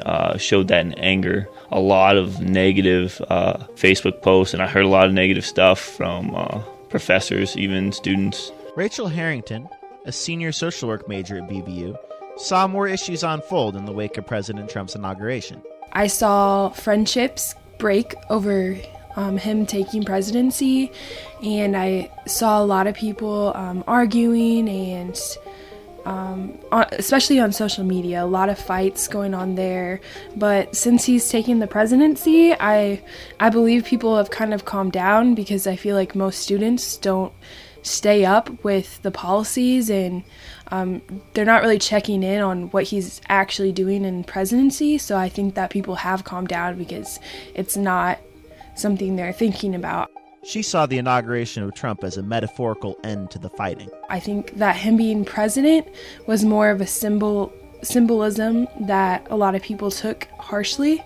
uh, 0.05 0.37
showed 0.39 0.69
that 0.69 0.85
in 0.87 0.95
anger. 0.95 1.49
A 1.71 1.81
lot 1.81 2.17
of 2.17 2.41
negative 2.41 3.21
uh, 3.29 3.59
Facebook 3.75 4.23
posts, 4.23 4.55
and 4.55 4.63
I 4.63 4.67
heard 4.67 4.85
a 4.85 4.89
lot 4.89 5.07
of 5.07 5.13
negative 5.13 5.45
stuff 5.45 5.79
from 5.79 6.35
uh, 6.35 6.63
professors, 6.89 7.57
even 7.57 7.93
students. 7.93 8.51
Rachel 8.77 9.09
Harrington, 9.09 9.69
a 10.07 10.13
senior 10.13 10.53
social 10.53 10.89
work 10.89 11.09
major 11.09 11.37
at 11.39 11.49
BVU, 11.49 11.97
saw 12.37 12.67
more 12.67 12.89
issues 12.89 13.23
unfold 13.23 13.77
in 13.77 13.85
the 13.85 13.93
wake 13.93 14.17
of 14.17 14.27
President 14.27 14.71
Trump's 14.71 14.95
inauguration. 14.95 15.63
I 15.93 16.07
saw 16.07 16.71
friendships 16.71 17.55
break 17.79 18.15
over 18.31 18.77
um, 19.17 19.37
him 19.37 19.67
taking 19.67 20.05
presidency, 20.05 20.93
and 21.43 21.77
I 21.77 22.11
saw 22.27 22.63
a 22.63 22.65
lot 22.65 22.87
of 22.87 22.95
people 22.95 23.53
um, 23.55 23.85
arguing 23.87 24.69
and 24.69 25.21
um, 26.05 26.59
especially 26.73 27.39
on 27.41 27.53
social 27.53 27.85
media, 27.85 28.25
a 28.25 28.27
lot 28.27 28.49
of 28.49 28.59
fights 28.59 29.09
going 29.09 29.35
on 29.35 29.55
there. 29.55 30.01
But 30.37 30.75
since 30.75 31.05
he's 31.05 31.29
taking 31.29 31.59
the 31.59 31.67
presidency, 31.67 32.55
I 32.55 33.03
I 33.39 33.51
believe 33.51 33.85
people 33.85 34.17
have 34.17 34.31
kind 34.31 34.55
of 34.55 34.65
calmed 34.65 34.93
down 34.93 35.35
because 35.35 35.67
I 35.67 35.77
feel 35.77 35.97
like 35.97 36.15
most 36.15 36.41
students 36.41 36.97
don't 36.97 37.33
stay 37.83 38.25
up 38.25 38.63
with 38.63 39.01
the 39.03 39.11
policies 39.11 39.89
and 39.89 40.23
um, 40.69 41.01
they're 41.33 41.47
not 41.47 41.63
really 41.63 41.79
checking 41.79 42.23
in 42.23 42.41
on 42.41 42.71
what 42.71 42.85
he's 42.85 43.21
actually 43.29 43.73
doing 43.73 44.05
in 44.05 44.23
presidency. 44.23 44.99
So 44.99 45.17
I 45.17 45.29
think 45.29 45.55
that 45.55 45.71
people 45.71 45.97
have 45.97 46.25
calmed 46.25 46.49
down 46.49 46.77
because 46.77 47.19
it's 47.55 47.77
not 47.77 48.19
something 48.81 49.17
they're 49.17 49.33
thinking 49.33 49.75
about. 49.75 50.11
She 50.43 50.63
saw 50.63 50.87
the 50.87 50.97
inauguration 50.97 51.63
of 51.63 51.75
Trump 51.75 52.03
as 52.03 52.17
a 52.17 52.23
metaphorical 52.23 52.99
end 53.05 53.31
to 53.33 53.39
the 53.39 53.51
fighting. 53.51 53.91
I 54.09 54.21
think 54.21 54.57
that 54.57 54.75
him 54.75 54.97
being 54.97 55.25
president 55.25 55.87
was 56.27 56.45
more 56.45 56.71
of 56.71 56.81
a 56.81 56.87
symbol 56.87 57.53
symbolism 57.83 58.69
that 58.81 59.27
a 59.31 59.37
lot 59.37 59.55
of 59.55 59.63
people 59.63 59.91
took 59.91 60.29
harshly 60.39 61.03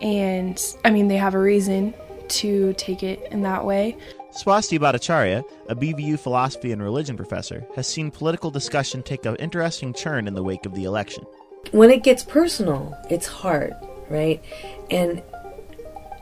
and 0.00 0.58
I 0.82 0.90
mean 0.90 1.08
they 1.08 1.18
have 1.18 1.34
a 1.34 1.38
reason 1.38 1.92
to 2.28 2.72
take 2.74 3.02
it 3.02 3.28
in 3.30 3.42
that 3.42 3.64
way. 3.64 3.96
Swasti 4.32 4.78
Bhattacharya, 4.78 5.44
a 5.68 5.76
BVU 5.76 6.18
philosophy 6.18 6.72
and 6.72 6.82
religion 6.82 7.16
professor, 7.16 7.64
has 7.76 7.86
seen 7.86 8.10
political 8.10 8.50
discussion 8.50 9.02
take 9.02 9.26
an 9.26 9.36
interesting 9.36 9.92
turn 9.92 10.26
in 10.26 10.34
the 10.34 10.42
wake 10.42 10.66
of 10.66 10.74
the 10.74 10.84
election. 10.84 11.24
When 11.70 11.90
it 11.90 12.02
gets 12.02 12.24
personal, 12.24 12.96
it's 13.10 13.26
hard, 13.26 13.74
right? 14.10 14.42
And 14.90 15.22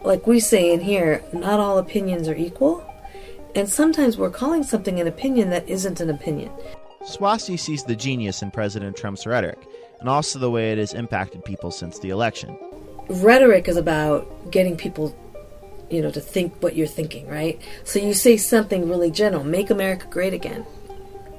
like 0.05 0.27
we 0.27 0.41
say 0.41 0.73
in 0.73 0.81
here, 0.81 1.23
not 1.33 1.61
all 1.61 1.79
opinions 1.79 2.29
are 2.29 2.35
equal. 2.35 2.85
And 3.55 3.69
sometimes 3.69 4.17
we're 4.17 4.31
calling 4.31 4.63
something 4.63 4.99
an 4.99 5.07
opinion 5.07 5.51
that 5.51 5.69
isn't 5.69 6.01
an 6.01 6.11
opinion. 6.11 6.51
Swasti 7.03 7.59
sees 7.59 7.85
the 7.85 7.97
genius 7.97 8.43
in 8.43 8.51
President 8.51 8.97
Trump's 8.97 9.27
rhetoric 9.27 9.59
and 10.01 10.09
also 10.09 10.39
the 10.39 10.51
way 10.51 10.73
it 10.73 10.79
has 10.79 10.95
impacted 10.95 11.45
people 11.45 11.71
since 11.71 11.99
the 11.99 12.11
election. 12.11 12.59
Rhetoric 13.09 13.69
is 13.69 13.77
about 13.77 14.51
getting 14.51 14.77
people, 14.77 15.15
you 15.91 16.01
know, 16.01 16.11
to 16.11 16.21
think 16.21 16.61
what 16.63 16.77
you're 16.77 16.87
thinking, 16.87 17.29
right? 17.29 17.61
So 17.85 17.99
you 17.99 18.15
say 18.15 18.37
something 18.37 18.89
really 18.89 19.11
general, 19.11 19.45
make 19.45 19.71
America 19.71 20.07
great 20.09 20.33
again. 20.33 20.65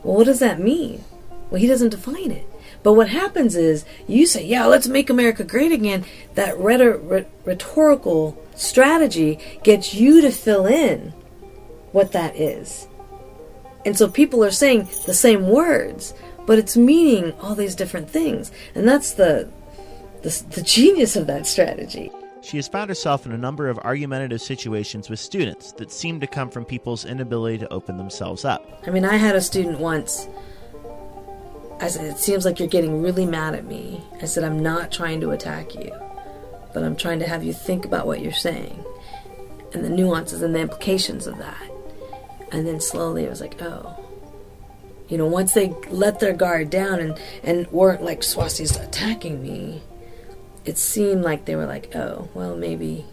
Well, 0.04 0.18
what 0.18 0.26
does 0.26 0.40
that 0.40 0.60
mean? 0.60 1.04
Well, 1.50 1.60
he 1.60 1.68
doesn't 1.68 1.90
define 1.90 2.32
it. 2.32 2.48
But 2.84 2.94
what 2.94 3.10
happens 3.10 3.56
is 3.56 3.86
you 4.08 4.26
say, 4.26 4.46
yeah, 4.46 4.66
let's 4.66 4.88
make 4.88 5.10
America 5.10 5.44
great 5.44 5.72
again. 5.72 6.06
That 6.36 6.58
rhetor- 6.58 7.26
rhetorical 7.46 8.38
strategy 8.56 9.40
gets 9.64 9.94
you 9.94 10.22
to 10.22 10.32
fill 10.32 10.66
in 10.66 11.14
what 11.94 12.12
that 12.12 12.36
is. 12.36 12.88
And 13.86 13.98
so 13.98 14.10
people 14.10 14.44
are 14.44 14.52
saying 14.52 14.90
the 15.06 15.14
same 15.14 15.48
words, 15.48 16.14
but 16.46 16.60
it's 16.60 16.78
meaning 16.78 17.34
all 17.42 17.56
these 17.56 17.76
different 17.76 18.10
things. 18.10 18.52
And 18.76 18.88
that's 18.88 19.14
the, 19.14 19.50
the, 20.22 20.44
the 20.52 20.62
genius 20.62 21.16
of 21.16 21.28
that 21.28 21.48
strategy. 21.48 22.12
She 22.42 22.58
has 22.58 22.68
found 22.68 22.90
herself 22.90 23.26
in 23.26 23.32
a 23.32 23.38
number 23.38 23.70
of 23.70 23.80
argumentative 23.80 24.42
situations 24.42 25.10
with 25.10 25.20
students 25.20 25.72
that 25.74 25.92
seem 25.92 26.20
to 26.20 26.28
come 26.28 26.50
from 26.50 26.66
people's 26.66 27.06
inability 27.06 27.60
to 27.60 27.72
open 27.72 27.96
themselves 27.96 28.44
up. 28.44 28.82
I 28.86 28.90
mean, 28.90 29.06
I 29.06 29.16
had 29.16 29.36
a 29.38 29.42
student 29.42 29.80
once. 29.80 30.28
I 31.84 31.88
said, 31.88 32.06
It 32.06 32.18
seems 32.18 32.46
like 32.46 32.60
you're 32.60 32.68
getting 32.68 33.02
really 33.02 33.26
mad 33.26 33.56
at 33.56 33.66
me. 33.66 34.04
I 34.22 34.26
said, 34.26 34.44
I'm 34.44 34.62
not 34.62 34.92
trying 34.92 35.22
to 35.22 35.32
attack 35.32 35.76
you 35.76 35.92
but 36.74 36.84
I'm 36.84 36.96
trying 36.96 37.20
to 37.20 37.28
have 37.28 37.44
you 37.44 37.54
think 37.54 37.86
about 37.86 38.08
what 38.08 38.20
you're 38.20 38.32
saying 38.34 38.84
and 39.74 39.86
the 39.86 39.90
nuances 39.90 40.42
and 40.42 40.54
the 40.54 40.60
implications 40.60 41.28
of 41.28 41.38
that. 41.38 41.72
And 42.52 42.68
then 42.68 42.80
slowly 42.80 43.26
I 43.26 43.30
was 43.30 43.42
like, 43.42 43.62
oh. 43.62 44.00
You 45.08 45.18
know, 45.18 45.28
once 45.28 45.54
they 45.54 45.70
let 45.90 46.20
their 46.20 46.34
guard 46.34 46.70
down 46.70 47.00
and, 47.00 47.20
and 47.44 47.68
weren't 47.72 48.04
like 48.04 48.24
Swasti's 48.24 48.76
attacking 48.76 49.42
me, 49.42 49.84
it 50.66 50.78
seemed 50.78 51.24
like 51.24 51.46
they 51.46 51.56
were 51.56 51.66
like, 51.66 51.96
oh, 51.96 52.30
well, 52.34 52.56
maybe, 52.56 53.06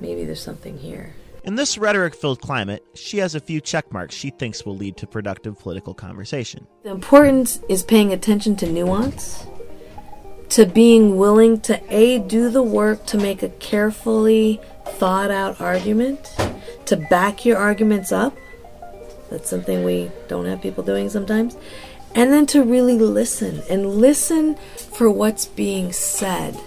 maybe 0.00 0.24
there's 0.24 0.42
something 0.42 0.78
here. 0.78 1.14
In 1.44 1.56
this 1.56 1.76
rhetoric 1.76 2.14
filled 2.14 2.40
climate, 2.40 2.82
she 2.94 3.18
has 3.18 3.34
a 3.34 3.40
few 3.40 3.60
check 3.60 3.92
marks 3.92 4.14
she 4.14 4.30
thinks 4.30 4.64
will 4.64 4.76
lead 4.76 4.96
to 4.96 5.06
productive 5.06 5.58
political 5.58 5.92
conversation. 5.92 6.66
The 6.84 6.90
importance 6.90 7.60
is 7.68 7.82
paying 7.82 8.14
attention 8.14 8.56
to 8.56 8.72
nuance 8.72 9.46
to 10.50 10.64
being 10.64 11.18
willing 11.18 11.60
to 11.60 11.82
a 11.94 12.18
do 12.18 12.48
the 12.48 12.62
work 12.62 13.04
to 13.06 13.18
make 13.18 13.42
a 13.42 13.50
carefully 13.50 14.58
thought 14.86 15.30
out 15.30 15.60
argument 15.60 16.34
to 16.86 16.96
back 16.96 17.44
your 17.44 17.58
arguments 17.58 18.10
up. 18.10 18.34
That's 19.30 19.50
something 19.50 19.84
we 19.84 20.10
don't 20.28 20.46
have 20.46 20.62
people 20.62 20.82
doing 20.82 21.10
sometimes. 21.10 21.58
And 22.14 22.32
then 22.32 22.46
to 22.46 22.62
really 22.62 22.98
listen 22.98 23.62
and 23.68 23.96
listen 23.96 24.54
for 24.76 25.10
what's 25.10 25.44
being 25.44 25.92
said 25.92 26.58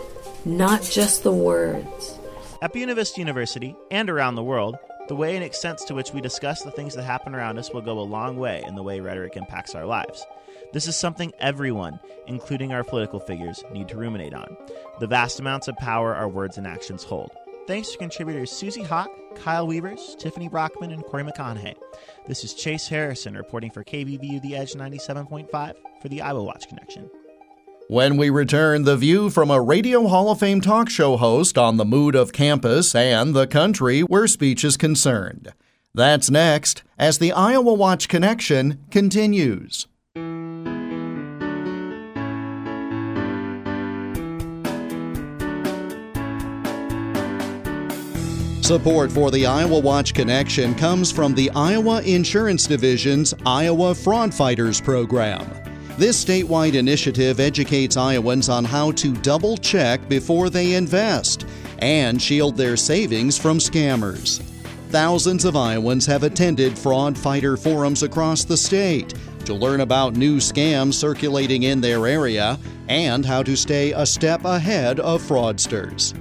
not 0.45 0.83
just 0.83 1.23
the 1.23 1.31
words 1.31 2.16
at 2.61 2.73
Buena 2.73 2.95
University 3.15 3.75
and 3.91 4.09
around 4.09 4.35
the 4.35 4.43
world 4.43 4.77
the 5.07 5.15
way 5.15 5.35
and 5.35 5.43
extent 5.43 5.77
to 5.79 5.95
which 5.95 6.11
we 6.11 6.19
discuss 6.19 6.63
the 6.63 6.71
things 6.71 6.93
that 6.93 7.03
happen 7.03 7.33
around 7.33 7.57
us 7.57 7.71
will 7.71 7.81
go 7.81 7.99
a 7.99 8.01
long 8.01 8.37
way 8.37 8.63
in 8.67 8.75
the 8.75 8.83
way 8.83 8.99
rhetoric 8.99 9.37
impacts 9.37 9.73
our 9.73 9.85
lives 9.85 10.25
this 10.73 10.87
is 10.87 10.97
something 10.97 11.31
everyone, 11.39 11.99
including 12.27 12.73
our 12.73 12.83
political 12.83 13.19
figures, 13.19 13.63
need 13.71 13.87
to 13.87 13.97
ruminate 13.97 14.33
on. 14.33 14.57
The 14.99 15.07
vast 15.07 15.39
amounts 15.39 15.67
of 15.67 15.77
power 15.77 16.13
our 16.13 16.27
words 16.27 16.57
and 16.57 16.67
actions 16.67 17.03
hold. 17.03 17.31
Thanks 17.67 17.91
to 17.91 17.97
contributors 17.97 18.51
Susie 18.51 18.83
Hawk, 18.83 19.09
Kyle 19.35 19.65
Weavers, 19.65 20.15
Tiffany 20.19 20.49
Brockman, 20.49 20.91
and 20.91 21.03
Corey 21.03 21.23
McConaughey. 21.23 21.75
This 22.27 22.43
is 22.43 22.53
Chase 22.53 22.87
Harrison 22.87 23.35
reporting 23.35 23.71
for 23.71 23.83
KBVU 23.83 24.41
The 24.41 24.55
Edge 24.55 24.73
97.5 24.73 25.75
for 26.01 26.09
the 26.09 26.21
Iowa 26.21 26.43
Watch 26.43 26.67
Connection. 26.67 27.09
When 27.89 28.17
we 28.17 28.29
return, 28.29 28.83
the 28.83 28.97
view 28.97 29.29
from 29.29 29.49
a 29.49 29.61
Radio 29.61 30.07
Hall 30.07 30.29
of 30.29 30.39
Fame 30.39 30.59
talk 30.59 30.89
show 30.89 31.15
host 31.15 31.57
on 31.57 31.77
the 31.77 31.85
mood 31.85 32.15
of 32.15 32.33
campus 32.33 32.93
and 32.93 33.33
the 33.33 33.47
country 33.47 34.01
where 34.01 34.27
speech 34.27 34.65
is 34.65 34.75
concerned. 34.75 35.53
That's 35.95 36.29
next 36.29 36.83
as 36.99 37.17
the 37.17 37.31
Iowa 37.31 37.73
Watch 37.73 38.09
Connection 38.09 38.83
continues. 38.91 39.87
Support 48.65 49.13
for 49.13 49.31
the 49.31 49.45
Iowa 49.45 49.79
Watch 49.79 50.13
Connection 50.13 50.75
comes 50.75 51.09
from 51.09 51.33
the 51.33 51.49
Iowa 51.51 52.01
Insurance 52.01 52.67
Division's 52.67 53.33
Iowa 53.45 53.95
Fraud 53.95 54.33
Fighters 54.33 54.81
program. 54.81 55.66
This 55.97 56.23
statewide 56.23 56.75
initiative 56.75 57.39
educates 57.39 57.97
Iowans 57.97 58.49
on 58.49 58.63
how 58.63 58.91
to 58.91 59.13
double 59.13 59.57
check 59.57 60.07
before 60.07 60.51
they 60.51 60.75
invest 60.75 61.47
and 61.79 62.21
shield 62.21 62.55
their 62.55 62.77
savings 62.77 63.35
from 63.35 63.57
scammers. 63.57 64.39
Thousands 64.89 65.43
of 65.43 65.55
Iowans 65.55 66.05
have 66.05 66.21
attended 66.21 66.77
fraud 66.77 67.17
fighter 67.17 67.57
forums 67.57 68.03
across 68.03 68.43
the 68.43 68.57
state 68.57 69.15
to 69.45 69.55
learn 69.55 69.81
about 69.81 70.15
new 70.15 70.37
scams 70.37 70.93
circulating 70.93 71.63
in 71.63 71.81
their 71.81 72.05
area 72.05 72.59
and 72.89 73.25
how 73.25 73.41
to 73.41 73.57
stay 73.57 73.91
a 73.93 74.05
step 74.05 74.45
ahead 74.45 74.99
of 74.99 75.23
fraudsters. 75.23 76.13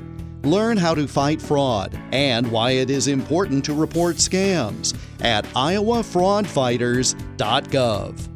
Learn 0.46 0.78
how 0.78 0.94
to 0.94 1.06
fight 1.06 1.42
fraud 1.42 2.00
and 2.12 2.50
why 2.50 2.70
it 2.70 2.88
is 2.88 3.08
important 3.08 3.62
to 3.66 3.74
report 3.74 4.16
scams 4.16 4.96
at 5.20 5.44
iowafraudfighters.gov. 5.44 8.35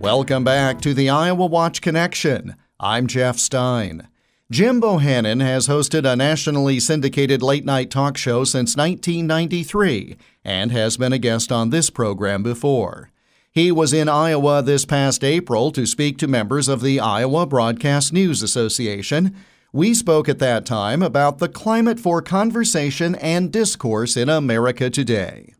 Welcome 0.00 0.44
back 0.44 0.82
to 0.82 0.92
the 0.92 1.08
Iowa 1.08 1.46
Watch 1.46 1.80
Connection. 1.80 2.54
I'm 2.78 3.06
Jeff 3.06 3.38
Stein. 3.38 4.08
Jim 4.50 4.80
Bohannon 4.80 5.40
has 5.40 5.68
hosted 5.68 6.04
a 6.04 6.14
nationally 6.14 6.78
syndicated 6.78 7.42
late 7.42 7.64
night 7.64 7.90
talk 7.90 8.18
show 8.18 8.44
since 8.44 8.76
1993 8.76 10.16
and 10.44 10.70
has 10.70 10.98
been 10.98 11.14
a 11.14 11.18
guest 11.18 11.50
on 11.50 11.70
this 11.70 11.88
program 11.88 12.42
before. 12.42 13.10
He 13.50 13.72
was 13.72 13.94
in 13.94 14.06
Iowa 14.08 14.62
this 14.62 14.84
past 14.84 15.24
April 15.24 15.72
to 15.72 15.86
speak 15.86 16.18
to 16.18 16.28
members 16.28 16.68
of 16.68 16.82
the 16.82 17.00
Iowa 17.00 17.46
Broadcast 17.46 18.12
News 18.12 18.42
Association. 18.42 19.34
We 19.72 19.94
spoke 19.94 20.28
at 20.28 20.38
that 20.40 20.66
time 20.66 21.02
about 21.02 21.38
the 21.38 21.48
climate 21.48 21.98
for 21.98 22.20
conversation 22.20 23.14
and 23.14 23.50
discourse 23.50 24.14
in 24.14 24.28
America 24.28 24.90
today. 24.90 25.54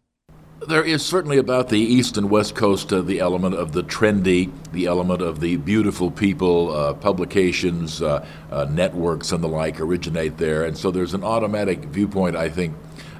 There 0.64 0.82
is 0.82 1.04
certainly 1.04 1.36
about 1.36 1.68
the 1.68 1.78
east 1.78 2.16
and 2.16 2.30
west 2.30 2.54
coast 2.54 2.90
uh, 2.90 3.02
the 3.02 3.20
element 3.20 3.54
of 3.54 3.72
the 3.72 3.82
trendy, 3.82 4.50
the 4.72 4.86
element 4.86 5.20
of 5.20 5.40
the 5.40 5.58
beautiful 5.58 6.10
people, 6.10 6.74
uh, 6.74 6.94
publications, 6.94 8.00
uh, 8.00 8.26
uh 8.50 8.64
networks, 8.70 9.32
and 9.32 9.44
the 9.44 9.48
like 9.48 9.80
originate 9.80 10.38
there. 10.38 10.64
And 10.64 10.76
so 10.76 10.90
there's 10.90 11.12
an 11.12 11.22
automatic 11.22 11.80
viewpoint, 11.84 12.36
I 12.36 12.48
think, 12.48 12.74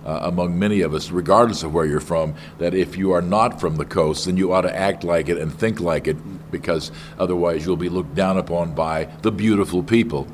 uh, 0.06 0.20
among 0.22 0.58
many 0.58 0.80
of 0.80 0.94
us, 0.94 1.10
regardless 1.10 1.62
of 1.62 1.74
where 1.74 1.84
you're 1.84 2.00
from, 2.00 2.34
that 2.56 2.72
if 2.72 2.96
you 2.96 3.12
are 3.12 3.22
not 3.22 3.60
from 3.60 3.76
the 3.76 3.84
coast, 3.84 4.24
then 4.24 4.38
you 4.38 4.54
ought 4.54 4.62
to 4.62 4.74
act 4.74 5.04
like 5.04 5.28
it 5.28 5.36
and 5.36 5.52
think 5.52 5.78
like 5.78 6.08
it, 6.08 6.16
because 6.50 6.90
otherwise 7.18 7.66
you'll 7.66 7.76
be 7.76 7.90
looked 7.90 8.14
down 8.14 8.38
upon 8.38 8.74
by 8.74 9.04
the 9.20 9.30
beautiful 9.30 9.82
people. 9.82 10.26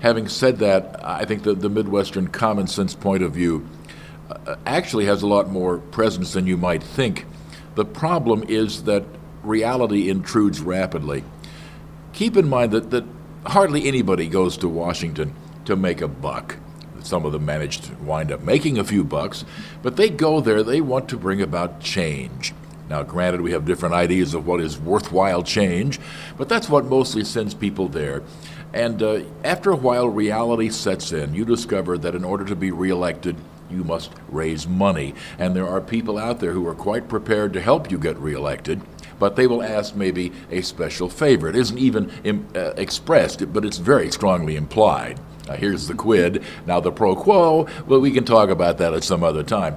Having 0.00 0.28
said 0.28 0.58
that, 0.58 1.00
I 1.02 1.24
think 1.24 1.44
that 1.44 1.60
the 1.60 1.70
Midwestern 1.70 2.26
common 2.26 2.66
sense 2.66 2.94
point 2.94 3.22
of 3.22 3.32
view 3.32 3.66
actually 4.66 5.06
has 5.06 5.22
a 5.22 5.26
lot 5.26 5.50
more 5.50 5.78
presence 5.78 6.32
than 6.32 6.46
you 6.46 6.56
might 6.56 6.82
think. 6.82 7.26
The 7.74 7.84
problem 7.84 8.44
is 8.48 8.84
that 8.84 9.04
reality 9.42 10.08
intrudes 10.08 10.60
rapidly. 10.60 11.24
Keep 12.12 12.36
in 12.36 12.48
mind 12.48 12.72
that, 12.72 12.90
that 12.90 13.04
hardly 13.46 13.88
anybody 13.88 14.28
goes 14.28 14.56
to 14.58 14.68
Washington 14.68 15.34
to 15.64 15.76
make 15.76 16.00
a 16.00 16.08
buck. 16.08 16.56
Some 17.02 17.24
of 17.24 17.32
them 17.32 17.44
manage 17.44 17.80
to 17.80 17.94
wind 17.96 18.30
up 18.30 18.42
making 18.42 18.78
a 18.78 18.84
few 18.84 19.02
bucks, 19.02 19.44
but 19.82 19.96
they 19.96 20.08
go 20.08 20.40
there, 20.40 20.62
they 20.62 20.80
want 20.80 21.08
to 21.08 21.16
bring 21.16 21.40
about 21.40 21.80
change. 21.80 22.52
Now, 22.88 23.02
granted, 23.02 23.40
we 23.40 23.52
have 23.52 23.64
different 23.64 23.94
ideas 23.94 24.34
of 24.34 24.46
what 24.46 24.60
is 24.60 24.78
worthwhile 24.78 25.42
change, 25.42 25.98
but 26.36 26.48
that's 26.48 26.68
what 26.68 26.84
mostly 26.84 27.24
sends 27.24 27.54
people 27.54 27.88
there. 27.88 28.22
And 28.74 29.02
uh, 29.02 29.20
after 29.44 29.70
a 29.70 29.76
while, 29.76 30.08
reality 30.08 30.68
sets 30.68 31.12
in. 31.12 31.34
You 31.34 31.44
discover 31.44 31.98
that 31.98 32.14
in 32.14 32.24
order 32.24 32.44
to 32.44 32.56
be 32.56 32.70
reelected, 32.70 33.36
you 33.72 33.84
must 33.84 34.10
raise 34.28 34.66
money. 34.66 35.14
And 35.38 35.56
there 35.56 35.68
are 35.68 35.80
people 35.80 36.18
out 36.18 36.40
there 36.40 36.52
who 36.52 36.66
are 36.68 36.74
quite 36.74 37.08
prepared 37.08 37.52
to 37.54 37.60
help 37.60 37.90
you 37.90 37.98
get 37.98 38.16
reelected, 38.18 38.80
but 39.18 39.36
they 39.36 39.46
will 39.46 39.62
ask 39.62 39.96
maybe 39.96 40.32
a 40.50 40.62
special 40.62 41.08
favor. 41.08 41.48
It 41.48 41.56
isn't 41.56 41.78
even 41.78 42.10
Im- 42.24 42.46
uh, 42.54 42.72
expressed, 42.76 43.52
but 43.52 43.64
it's 43.64 43.78
very 43.78 44.10
strongly 44.10 44.56
implied. 44.56 45.18
Here's 45.56 45.86
the 45.86 45.94
quid. 45.94 46.42
Now, 46.66 46.80
the 46.80 46.92
pro 46.92 47.14
quo, 47.14 47.66
well, 47.86 48.00
we 48.00 48.10
can 48.10 48.24
talk 48.24 48.48
about 48.48 48.78
that 48.78 48.94
at 48.94 49.04
some 49.04 49.22
other 49.22 49.42
time. 49.42 49.76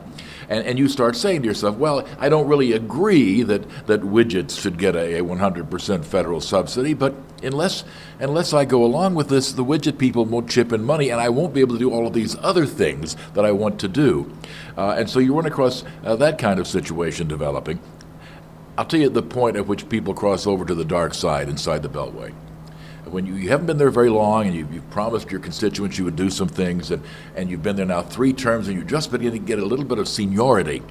And, 0.49 0.65
and 0.65 0.79
you 0.79 0.87
start 0.87 1.15
saying 1.15 1.41
to 1.41 1.47
yourself, 1.47 1.77
well, 1.77 2.07
I 2.19 2.29
don't 2.29 2.47
really 2.47 2.73
agree 2.73 3.43
that, 3.43 3.87
that 3.87 4.01
widgets 4.01 4.59
should 4.59 4.77
get 4.77 4.95
a, 4.95 5.19
a 5.19 5.23
100% 5.23 6.05
federal 6.05 6.41
subsidy, 6.41 6.93
but 6.93 7.15
unless, 7.43 7.83
unless 8.19 8.53
I 8.53 8.65
go 8.65 8.83
along 8.83 9.15
with 9.15 9.29
this, 9.29 9.53
the 9.53 9.63
widget 9.63 9.97
people 9.97 10.25
won't 10.25 10.49
chip 10.49 10.71
in 10.71 10.83
money, 10.83 11.09
and 11.09 11.19
I 11.19 11.29
won't 11.29 11.53
be 11.53 11.61
able 11.61 11.75
to 11.75 11.79
do 11.79 11.91
all 11.91 12.07
of 12.07 12.13
these 12.13 12.35
other 12.39 12.65
things 12.65 13.15
that 13.33 13.45
I 13.45 13.51
want 13.51 13.79
to 13.81 13.87
do. 13.87 14.31
Uh, 14.77 14.95
and 14.97 15.09
so 15.09 15.19
you 15.19 15.35
run 15.35 15.45
across 15.45 15.83
uh, 16.03 16.15
that 16.17 16.37
kind 16.37 16.59
of 16.59 16.67
situation 16.67 17.27
developing. 17.27 17.79
I'll 18.77 18.85
tell 18.85 18.99
you 18.99 19.09
the 19.09 19.23
point 19.23 19.55
at 19.55 19.67
which 19.67 19.87
people 19.87 20.13
cross 20.13 20.45
over 20.45 20.65
to 20.65 20.75
the 20.75 20.85
dark 20.85 21.13
side 21.13 21.47
inside 21.47 21.81
the 21.81 21.89
Beltway 21.89 22.33
when 23.15 23.25
you, 23.25 23.35
you 23.35 23.47
haven't 23.47 23.65
been 23.65 23.77
there 23.77 23.89
very 23.89 24.09
long 24.09 24.45
and 24.45 24.53
you, 24.53 24.65
have 24.65 24.89
promised 24.89 25.31
your 25.31 25.39
constituents 25.39 25.97
you 25.97 26.03
would 26.03 26.17
do 26.17 26.29
some 26.29 26.49
things, 26.49 26.91
and, 26.91 27.01
and 27.37 27.49
you've 27.49 27.63
been 27.63 27.77
there 27.77 27.85
now 27.85 28.01
three 28.01 28.33
terms 28.33 28.67
and 28.67 28.75
you're 28.75 28.85
just 28.85 29.09
beginning 29.09 29.39
to 29.41 29.47
get 29.47 29.57
a 29.57 29.65
little 29.65 29.85
bit 29.85 29.99
of 29.99 30.09
seniority, 30.09 30.83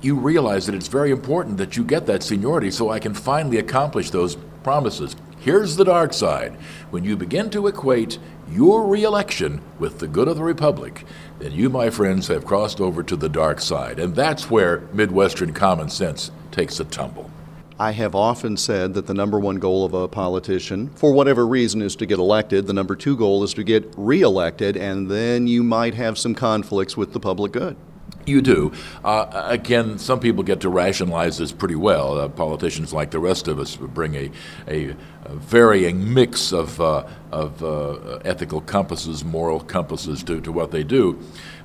you 0.00 0.16
realize 0.16 0.64
that 0.64 0.74
it's 0.74 0.88
very 0.88 1.10
important 1.10 1.58
that 1.58 1.76
you 1.76 1.84
get 1.84 2.06
that 2.06 2.22
seniority 2.22 2.70
so 2.70 2.88
I 2.88 2.98
can 2.98 3.12
finally 3.12 3.58
accomplish 3.58 4.08
those 4.08 4.36
promises. 4.62 5.14
Here's 5.38 5.76
the 5.76 5.84
dark 5.84 6.14
side. 6.14 6.54
When 6.88 7.04
you 7.04 7.18
begin 7.18 7.50
to 7.50 7.66
equate 7.66 8.18
your 8.50 8.86
reelection 8.86 9.60
with 9.78 9.98
the 9.98 10.08
good 10.08 10.28
of 10.28 10.36
the 10.36 10.42
Republic, 10.42 11.04
then 11.38 11.52
you, 11.52 11.68
my 11.68 11.90
friends, 11.90 12.28
have 12.28 12.46
crossed 12.46 12.80
over 12.80 13.02
to 13.02 13.14
the 13.14 13.28
dark 13.28 13.60
side. 13.60 13.98
And 13.98 14.16
that's 14.16 14.50
where 14.50 14.88
Midwestern 14.94 15.52
common 15.52 15.90
sense 15.90 16.30
takes 16.50 16.80
a 16.80 16.84
tumble. 16.84 17.30
I 17.78 17.92
have 17.92 18.14
often 18.14 18.56
said 18.56 18.94
that 18.94 19.06
the 19.06 19.12
number 19.12 19.38
one 19.38 19.56
goal 19.56 19.84
of 19.84 19.92
a 19.92 20.08
politician, 20.08 20.88
for 20.90 21.12
whatever 21.12 21.46
reason, 21.46 21.82
is 21.82 21.94
to 21.96 22.06
get 22.06 22.18
elected. 22.18 22.66
The 22.66 22.72
number 22.72 22.96
two 22.96 23.16
goal 23.16 23.44
is 23.44 23.52
to 23.54 23.64
get 23.64 23.92
reelected, 23.98 24.76
and 24.76 25.10
then 25.10 25.46
you 25.46 25.62
might 25.62 25.94
have 25.94 26.16
some 26.16 26.34
conflicts 26.34 26.96
with 26.96 27.12
the 27.12 27.20
public 27.20 27.52
good. 27.52 27.76
You 28.24 28.40
do. 28.40 28.72
Uh, 29.04 29.26
again, 29.48 29.98
some 29.98 30.20
people 30.20 30.42
get 30.42 30.60
to 30.60 30.68
rationalize 30.68 31.38
this 31.38 31.52
pretty 31.52 31.76
well. 31.76 32.18
Uh, 32.18 32.28
politicians, 32.28 32.92
like 32.92 33.10
the 33.10 33.20
rest 33.20 33.46
of 33.46 33.60
us, 33.60 33.76
bring 33.76 34.14
a, 34.14 34.30
a, 34.66 34.96
varying 35.28 36.12
mix 36.12 36.52
of, 36.52 36.80
uh, 36.80 37.06
of 37.30 37.62
uh, 37.62 38.18
ethical 38.24 38.60
compasses, 38.62 39.24
moral 39.24 39.60
compasses 39.60 40.24
to, 40.24 40.40
to 40.40 40.50
what 40.50 40.72
they 40.72 40.82
do. 40.82 41.18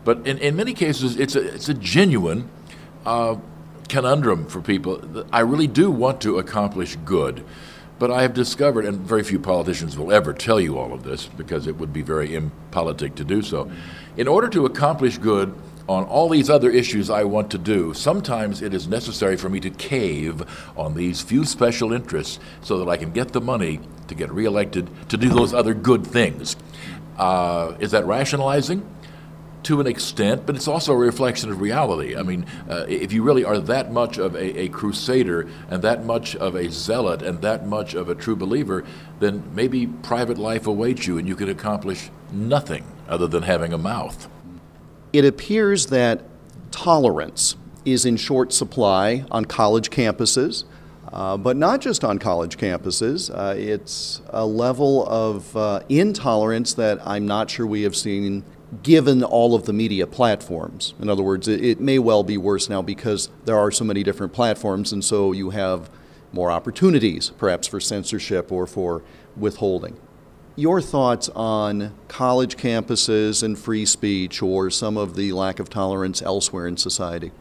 But 0.04 0.28
in, 0.28 0.38
in 0.39 0.56
many 0.56 0.74
cases, 0.74 1.17
it's 1.17 1.36
a, 1.36 1.54
it's 1.54 1.69
a 1.69 1.74
genuine 1.74 2.50
uh, 3.06 3.38
conundrum 3.91 4.45
for 4.45 4.62
people. 4.62 5.25
I 5.34 5.41
really 5.41 5.67
do 5.67 5.91
want 5.91 6.21
to 6.21 6.39
accomplish 6.39 6.95
good, 7.04 7.43
but 7.99 8.10
I 8.10 8.21
have 8.21 8.34
discovered, 8.34 8.86
and 8.86 8.97
very 8.99 9.21
few 9.21 9.38
politicians 9.38 9.97
will 9.97 10.13
ever 10.13 10.32
tell 10.34 10.62
you 10.62 10.77
all 10.77 10.93
of 10.93 11.04
this 11.04 11.25
because 11.25 11.67
it 11.67 11.75
would 11.77 11.91
be 11.91 12.01
very 12.01 12.34
impolitic 12.34 13.15
to 13.15 13.25
do 13.25 13.41
so. 13.41 13.69
In 14.15 14.30
order 14.30 14.47
to 14.47 14.65
accomplish 14.65 15.17
good 15.17 15.54
on 15.89 16.06
all 16.06 16.30
these 16.30 16.49
other 16.49 16.71
issues 16.71 17.10
I 17.10 17.25
want 17.25 17.51
to 17.51 17.58
do, 17.58 17.93
sometimes 17.93 18.62
it 18.62 18.73
is 18.73 18.88
necessary 18.88 19.36
for 19.36 19.49
me 19.49 19.60
to 19.60 19.69
cave 19.69 20.41
on 20.77 20.95
these 20.95 21.21
few 21.21 21.43
special 21.43 21.91
interests 21.91 22.39
so 22.62 22.77
that 22.77 22.89
I 22.89 22.95
can 22.95 23.12
get 23.12 23.34
the 23.34 23.41
money 23.41 23.82
to 24.08 24.15
get 24.15 24.32
reelected 24.32 24.89
to 25.10 25.17
do 25.17 25.27
those 25.27 25.54
other 25.54 25.73
good 25.73 26.08
things. 26.08 26.56
Uh, 27.17 27.75
is 27.82 27.91
that 27.91 28.06
rationalizing? 28.06 28.88
To 29.63 29.80
an 29.80 29.88
extent, 29.88 30.45
but 30.45 30.56
it's 30.56 30.67
also 30.67 30.93
a 30.93 30.97
reflection 30.97 31.52
of 31.52 31.62
reality. 31.62 32.15
I 32.15 32.24
mean, 32.24 32.45
uh, 32.69 32.86
if 32.88 33.13
you 33.13 33.24
really 33.24 33.43
are 33.43 33.60
that 33.60 33.91
much 33.91 34.17
of 34.17 34.36
a, 34.36 34.62
a, 34.62 34.69
crusader 34.69 35.47
and 35.69 35.84
that 35.84 36.04
much 36.04 36.36
of 36.36 36.56
a 36.56 36.69
zealot 36.69 37.21
and 37.21 37.41
that 37.41 37.67
much 37.67 37.93
of 37.93 38.10
a 38.10 38.15
true 38.15 38.36
believer, 38.36 38.84
then 39.19 39.43
maybe 39.54 39.86
private 39.86 40.38
life 40.38 40.65
awaits 40.65 41.06
you 41.06 41.17
and 41.17 41.28
you 41.28 41.36
can 41.36 41.50
accomplish 41.50 42.10
nothing 42.32 42.86
other 43.08 43.28
than 43.28 43.43
having 43.43 43.71
a 43.74 43.78
mouth. 43.78 44.28
It 45.13 45.26
appears 45.26 45.88
that 45.88 46.24
tolerance 46.71 47.56
is 47.86 48.06
in 48.06 48.17
short 48.17 48.54
supply 48.54 49.26
on 49.32 49.45
college 49.45 49.89
campuses. 49.89 50.63
Uh, 51.12 51.36
but 51.36 51.58
not 51.58 51.82
just 51.82 52.06
on 52.06 52.17
college 52.17 52.58
campuses. 52.58 53.30
Uh, 53.30 53.54
it's 53.58 54.21
a 54.30 54.45
level 54.45 55.06
of 55.08 55.58
uh, 55.58 55.82
intolerance 55.89 56.74
that 56.76 57.06
I'm 57.06 57.28
not 57.28 57.50
sure 57.50 57.67
we 57.67 57.82
have 57.82 57.97
seen 57.97 58.45
given 58.84 59.24
all 59.24 59.54
of 59.54 59.66
the 59.66 59.74
media 59.74 60.08
platforms. 60.08 60.94
In 61.00 61.10
other 61.10 61.24
words, 61.24 61.48
it, 61.48 61.64
it, 61.64 61.80
may 61.80 62.00
well 62.00 62.24
be 62.24 62.38
worse 62.38 62.70
now 62.70 62.82
because 62.82 63.30
there 63.46 63.58
are 63.58 63.72
so 63.72 63.84
many 63.84 64.04
different 64.04 64.34
platforms, 64.34 64.94
and 64.94 65.04
so 65.04 65.32
you 65.34 65.50
have 65.50 65.90
more 66.32 66.52
opportunities, 66.52 67.32
perhaps 67.32 67.68
for 67.68 67.80
censorship 67.80 68.52
or 68.52 68.66
for 68.66 69.04
withholding. 69.36 69.98
Your 70.56 70.82
thoughts 70.82 71.30
on 71.30 71.94
college 72.08 72.56
campuses 72.56 73.44
and 73.44 73.58
free 73.58 73.86
speech 73.86 74.42
or 74.42 74.70
some 74.70 74.98
of 74.98 75.16
the 75.16 75.34
lack 75.34 75.60
of 75.60 75.70
tolerance 75.70 76.22
elsewhere 76.22 76.68
in 76.68 76.78
society? 76.78 77.32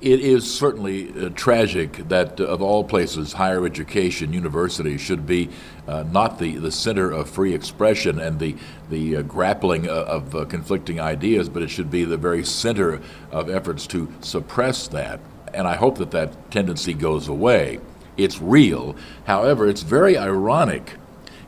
It 0.00 0.20
is 0.20 0.52
certainly 0.52 1.10
uh, 1.12 1.30
tragic 1.30 2.08
that, 2.08 2.40
uh, 2.40 2.44
of 2.44 2.60
all 2.60 2.84
places, 2.84 3.32
higher 3.32 3.64
education, 3.64 4.32
universities 4.32 5.00
should 5.00 5.26
be 5.26 5.48
uh, 5.86 6.04
not 6.10 6.38
the, 6.38 6.56
the 6.56 6.72
center 6.72 7.10
of 7.10 7.28
free 7.30 7.54
expression 7.54 8.18
and 8.18 8.38
the, 8.38 8.56
the 8.90 9.16
uh, 9.16 9.22
grappling 9.22 9.88
of, 9.88 10.34
of 10.34 10.48
conflicting 10.48 11.00
ideas, 11.00 11.48
but 11.48 11.62
it 11.62 11.68
should 11.68 11.90
be 11.90 12.04
the 12.04 12.16
very 12.16 12.44
center 12.44 13.00
of 13.30 13.48
efforts 13.48 13.86
to 13.86 14.12
suppress 14.20 14.88
that. 14.88 15.20
And 15.54 15.66
I 15.66 15.76
hope 15.76 15.98
that 15.98 16.10
that 16.10 16.50
tendency 16.50 16.92
goes 16.92 17.28
away. 17.28 17.78
It's 18.16 18.40
real. 18.40 18.96
However, 19.26 19.68
it's 19.68 19.82
very 19.82 20.18
ironic. 20.18 20.94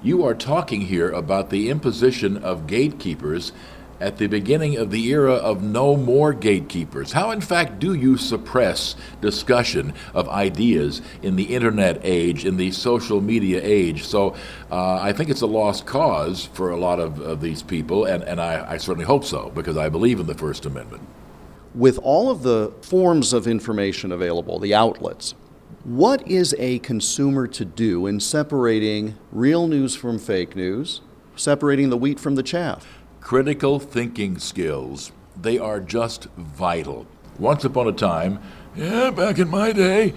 You 0.02 0.24
are 0.24 0.34
talking 0.34 0.82
here 0.82 1.10
about 1.10 1.50
the 1.50 1.68
imposition 1.68 2.36
of 2.36 2.66
gatekeepers 2.66 3.52
at 4.00 4.18
the 4.18 4.26
beginning 4.26 4.76
of 4.76 4.90
the 4.90 5.08
era 5.08 5.34
of 5.34 5.62
no 5.62 5.96
more 5.96 6.32
gatekeepers? 6.32 7.12
How, 7.12 7.30
in 7.30 7.40
fact, 7.40 7.78
do 7.78 7.94
you 7.94 8.16
suppress 8.16 8.96
discussion 9.20 9.94
of 10.14 10.28
ideas 10.28 11.02
in 11.22 11.36
the 11.36 11.54
internet 11.54 12.00
age, 12.02 12.44
in 12.44 12.56
the 12.56 12.70
social 12.70 13.20
media 13.20 13.60
age? 13.62 14.04
So 14.04 14.34
uh, 14.70 14.96
I 14.96 15.12
think 15.12 15.30
it's 15.30 15.42
a 15.42 15.46
lost 15.46 15.86
cause 15.86 16.46
for 16.52 16.70
a 16.70 16.76
lot 16.76 17.00
of, 17.00 17.20
of 17.20 17.40
these 17.40 17.62
people, 17.62 18.04
and, 18.04 18.22
and 18.24 18.40
I, 18.40 18.72
I 18.72 18.76
certainly 18.76 19.06
hope 19.06 19.24
so, 19.24 19.50
because 19.54 19.76
I 19.76 19.88
believe 19.88 20.20
in 20.20 20.26
the 20.26 20.34
First 20.34 20.66
Amendment. 20.66 21.06
With 21.74 21.98
all 22.02 22.30
of 22.30 22.42
the 22.42 22.72
forms 22.82 23.32
of 23.32 23.46
information 23.46 24.12
available, 24.12 24.58
the 24.58 24.74
outlets, 24.74 25.34
what 25.84 26.26
is 26.26 26.54
a 26.58 26.78
consumer 26.80 27.46
to 27.46 27.64
do 27.64 28.06
in 28.06 28.18
separating 28.18 29.16
real 29.30 29.68
news 29.68 29.94
from 29.94 30.18
fake 30.18 30.56
news, 30.56 31.00
separating 31.36 31.90
the 31.90 31.96
wheat 31.96 32.18
from 32.18 32.34
the 32.34 32.42
chaff? 32.42 32.86
Critical 33.26 33.80
thinking 33.80 34.38
skills. 34.38 35.10
They 35.36 35.58
are 35.58 35.80
just 35.80 36.28
vital. 36.36 37.08
Once 37.40 37.64
upon 37.64 37.88
a 37.88 37.92
time, 37.92 38.38
yeah, 38.76 39.10
back 39.10 39.40
in 39.40 39.48
my 39.48 39.72
day, 39.72 40.14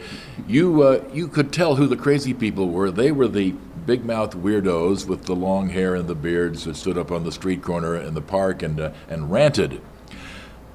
you 0.48 0.84
uh, 0.84 1.04
you 1.12 1.28
could 1.28 1.52
tell 1.52 1.74
who 1.74 1.88
the 1.88 1.98
crazy 1.98 2.36
people 2.36 2.70
were. 2.70 2.92
They 2.92 3.12
were 3.12 3.28
the 3.28 3.56
big 3.88 4.06
mouth 4.06 4.36
weirdos 4.36 5.08
with 5.08 5.26
the 5.26 5.36
long 5.36 5.70
hair 5.70 5.96
and 5.96 6.08
the 6.08 6.14
beards 6.14 6.66
that 6.66 6.76
stood 6.76 7.00
up 7.00 7.12
on 7.12 7.24
the 7.24 7.32
street 7.32 7.64
corner 7.64 7.96
in 7.96 8.14
the 8.14 8.22
park 8.22 8.62
and 8.62 8.80
uh, 8.80 8.92
and 9.08 9.32
ranted. 9.32 9.82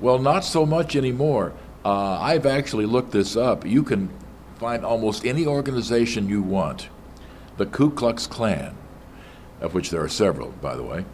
Well, 0.01 0.19
not 0.19 0.41
so 0.41 0.67
much 0.67 0.97
anymore. 0.97 1.53
Uh, 1.85 2.19
I've 2.19 2.47
actually 2.47 2.87
looked 2.87 3.13
this 3.13 3.37
up. 3.37 3.65
You 3.65 3.85
can 3.85 4.11
find 4.59 4.85
almost 4.85 5.25
any 5.25 5.47
organization 5.47 6.29
you 6.29 6.43
want. 6.43 6.89
The 7.59 7.67
Ku 7.67 7.93
Klux 7.93 8.27
Klan, 8.27 8.77
of 9.61 9.73
which 9.73 9.91
there 9.91 10.03
are 10.03 10.09
several, 10.09 10.49
by 10.61 10.75
the 10.75 10.83
way 10.83 11.05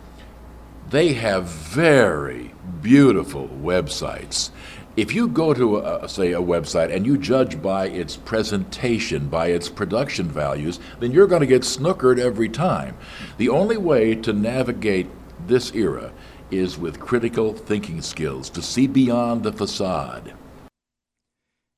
they 0.90 1.12
have 1.12 1.44
very 1.44 2.52
beautiful 2.82 3.48
websites. 3.48 4.50
If 4.96 5.14
you 5.14 5.28
go 5.28 5.54
to, 5.54 5.78
a, 5.78 6.08
say, 6.08 6.32
a 6.32 6.42
website 6.42 6.94
and 6.94 7.06
you 7.06 7.16
judge 7.16 7.62
by 7.62 7.86
its 7.86 8.16
presentation, 8.16 9.28
by 9.28 9.48
its 9.48 9.68
production 9.68 10.28
values, 10.28 10.80
then 10.98 11.12
you're 11.12 11.28
going 11.28 11.40
to 11.40 11.46
get 11.46 11.62
snookered 11.62 12.18
every 12.18 12.48
time. 12.48 12.96
The 13.38 13.48
only 13.48 13.76
way 13.76 14.16
to 14.16 14.32
navigate 14.32 15.06
this 15.46 15.72
era 15.74 16.12
is 16.50 16.76
with 16.76 16.98
critical 16.98 17.54
thinking 17.54 18.02
skills, 18.02 18.50
to 18.50 18.60
see 18.60 18.88
beyond 18.88 19.44
the 19.44 19.52
facade. 19.52 20.34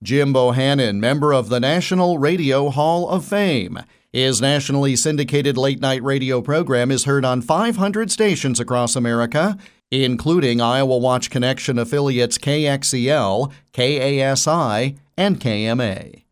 Jim 0.03 0.33
Bohannon, 0.33 0.97
member 0.97 1.33
of 1.33 1.51
the 1.51 1.61
National 1.61 2.19
Radio 2.19 2.71
Hall 2.71 3.09
of 3.09 3.25
Fame. 3.25 3.81
His 4.13 4.43
nationally 4.43 4.95
syndicated 4.95 5.57
late 5.57 5.81
night 5.81 6.03
radio 6.03 6.43
program 6.43 6.91
is 6.91 7.05
heard 7.05 7.25
on 7.25 7.41
500 7.41 8.11
stations 8.11 8.61
across 8.61 8.95
America, 8.95 9.57
including 9.91 10.61
Iowa 10.61 10.99
Watch 10.99 11.31
Connection 11.31 11.79
affiliates 11.79 12.37
KXEL, 12.37 13.51
KASI, 13.73 14.99
and 15.17 15.41
KMA. 15.41 16.25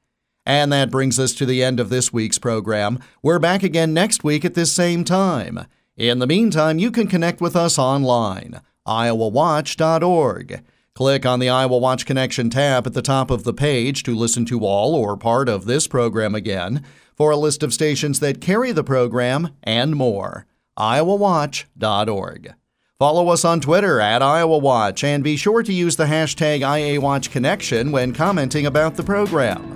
And 0.45 0.71
that 0.71 0.91
brings 0.91 1.19
us 1.19 1.33
to 1.35 1.47
the 1.47 1.65
end 1.65 1.81
of 1.81 1.89
this 1.89 2.13
week's 2.13 2.39
program. 2.39 2.99
We're 3.23 3.39
back 3.39 3.63
again 3.63 3.95
next 3.95 4.23
week 4.23 4.45
at 4.45 4.53
this 4.53 4.73
same 4.73 5.03
time. 5.03 5.67
In 5.97 6.19
the 6.19 6.27
meantime, 6.27 6.79
you 6.79 6.91
can 6.91 7.07
connect 7.07 7.41
with 7.41 7.57
us 7.57 7.79
online, 7.79 8.61
iowawatch.org. 8.87 10.63
Click 10.95 11.25
on 11.25 11.41
the 11.41 11.49
Iowa 11.49 11.79
Watch 11.79 12.05
Connection 12.05 12.51
tab 12.51 12.87
at 12.87 12.93
the 12.93 13.01
top 13.01 13.31
of 13.31 13.45
the 13.45 13.55
page 13.55 14.03
to 14.03 14.15
listen 14.15 14.45
to 14.47 14.67
all 14.67 14.95
or 14.95 15.17
part 15.17 15.49
of 15.49 15.65
this 15.65 15.87
program 15.87 16.35
again 16.35 16.85
for 17.21 17.33
a 17.33 17.37
list 17.37 17.63
of 17.63 17.75
stations 17.75 18.19
that 18.21 18.41
carry 18.41 18.73
the 18.73 18.83
program 18.83 19.51
and 19.63 19.95
more. 19.95 20.47
iowawatch.org. 20.79 22.55
Follow 22.99 23.29
us 23.29 23.45
on 23.45 23.61
Twitter 23.61 24.01
at 24.01 24.23
Iowa 24.23 24.57
Watch 24.57 25.05
and 25.05 25.23
be 25.23 25.37
sure 25.37 25.63
to 25.63 25.71
use 25.71 25.97
the 25.97 26.07
hashtag 26.07 26.61
IAWatchConnection 26.61 27.91
when 27.91 28.15
commenting 28.15 28.65
about 28.65 28.95
the 28.95 29.03
program. 29.03 29.75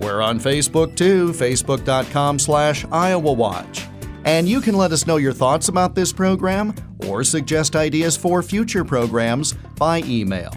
We're 0.00 0.22
on 0.22 0.40
Facebook 0.40 0.96
too, 0.96 1.32
facebook.com 1.34 2.38
slash 2.38 2.86
Iowa 2.90 3.34
Watch. 3.34 3.84
And 4.24 4.48
you 4.48 4.62
can 4.62 4.74
let 4.74 4.90
us 4.90 5.06
know 5.06 5.18
your 5.18 5.34
thoughts 5.34 5.68
about 5.68 5.94
this 5.94 6.14
program 6.14 6.74
or 7.06 7.24
suggest 7.24 7.76
ideas 7.76 8.16
for 8.16 8.42
future 8.42 8.86
programs 8.86 9.52
by 9.76 10.00
email. 10.06 10.50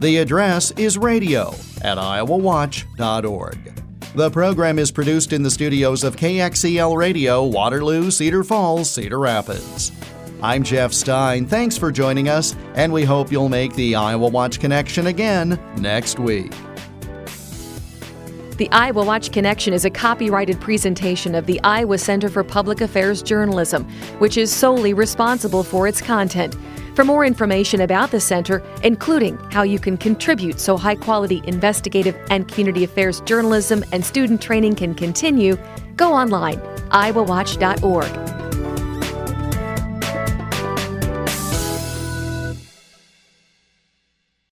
The 0.00 0.18
address 0.18 0.72
is 0.72 0.98
radio 0.98 1.54
at 1.80 1.96
iowawatch.org. 1.96 3.85
The 4.16 4.30
program 4.30 4.78
is 4.78 4.90
produced 4.90 5.34
in 5.34 5.42
the 5.42 5.50
studios 5.50 6.02
of 6.02 6.16
KXEL 6.16 6.96
Radio, 6.96 7.44
Waterloo, 7.44 8.10
Cedar 8.10 8.42
Falls, 8.44 8.90
Cedar 8.90 9.18
Rapids. 9.18 9.92
I'm 10.42 10.62
Jeff 10.62 10.94
Stein. 10.94 11.44
Thanks 11.44 11.76
for 11.76 11.92
joining 11.92 12.30
us, 12.30 12.56
and 12.76 12.94
we 12.94 13.04
hope 13.04 13.30
you'll 13.30 13.50
make 13.50 13.74
the 13.74 13.94
Iowa 13.94 14.28
Watch 14.28 14.58
Connection 14.58 15.08
again 15.08 15.60
next 15.76 16.18
week. 16.18 16.50
The 18.56 18.70
Iowa 18.72 19.04
Watch 19.04 19.32
Connection 19.32 19.74
is 19.74 19.84
a 19.84 19.90
copyrighted 19.90 20.58
presentation 20.62 21.34
of 21.34 21.44
the 21.44 21.60
Iowa 21.62 21.98
Center 21.98 22.30
for 22.30 22.42
Public 22.42 22.80
Affairs 22.80 23.22
Journalism, 23.22 23.84
which 24.18 24.38
is 24.38 24.50
solely 24.50 24.94
responsible 24.94 25.62
for 25.62 25.86
its 25.86 26.00
content. 26.00 26.56
For 26.96 27.04
more 27.04 27.26
information 27.26 27.82
about 27.82 28.10
the 28.10 28.20
center, 28.20 28.62
including 28.82 29.36
how 29.50 29.64
you 29.64 29.78
can 29.78 29.98
contribute 29.98 30.58
so 30.58 30.78
high 30.78 30.94
quality 30.94 31.42
investigative 31.44 32.16
and 32.30 32.48
community 32.48 32.84
affairs 32.84 33.20
journalism 33.20 33.84
and 33.92 34.02
student 34.02 34.40
training 34.40 34.76
can 34.76 34.94
continue, 34.94 35.58
go 35.96 36.14
online, 36.14 36.56
iowawatch.org. 36.88 38.45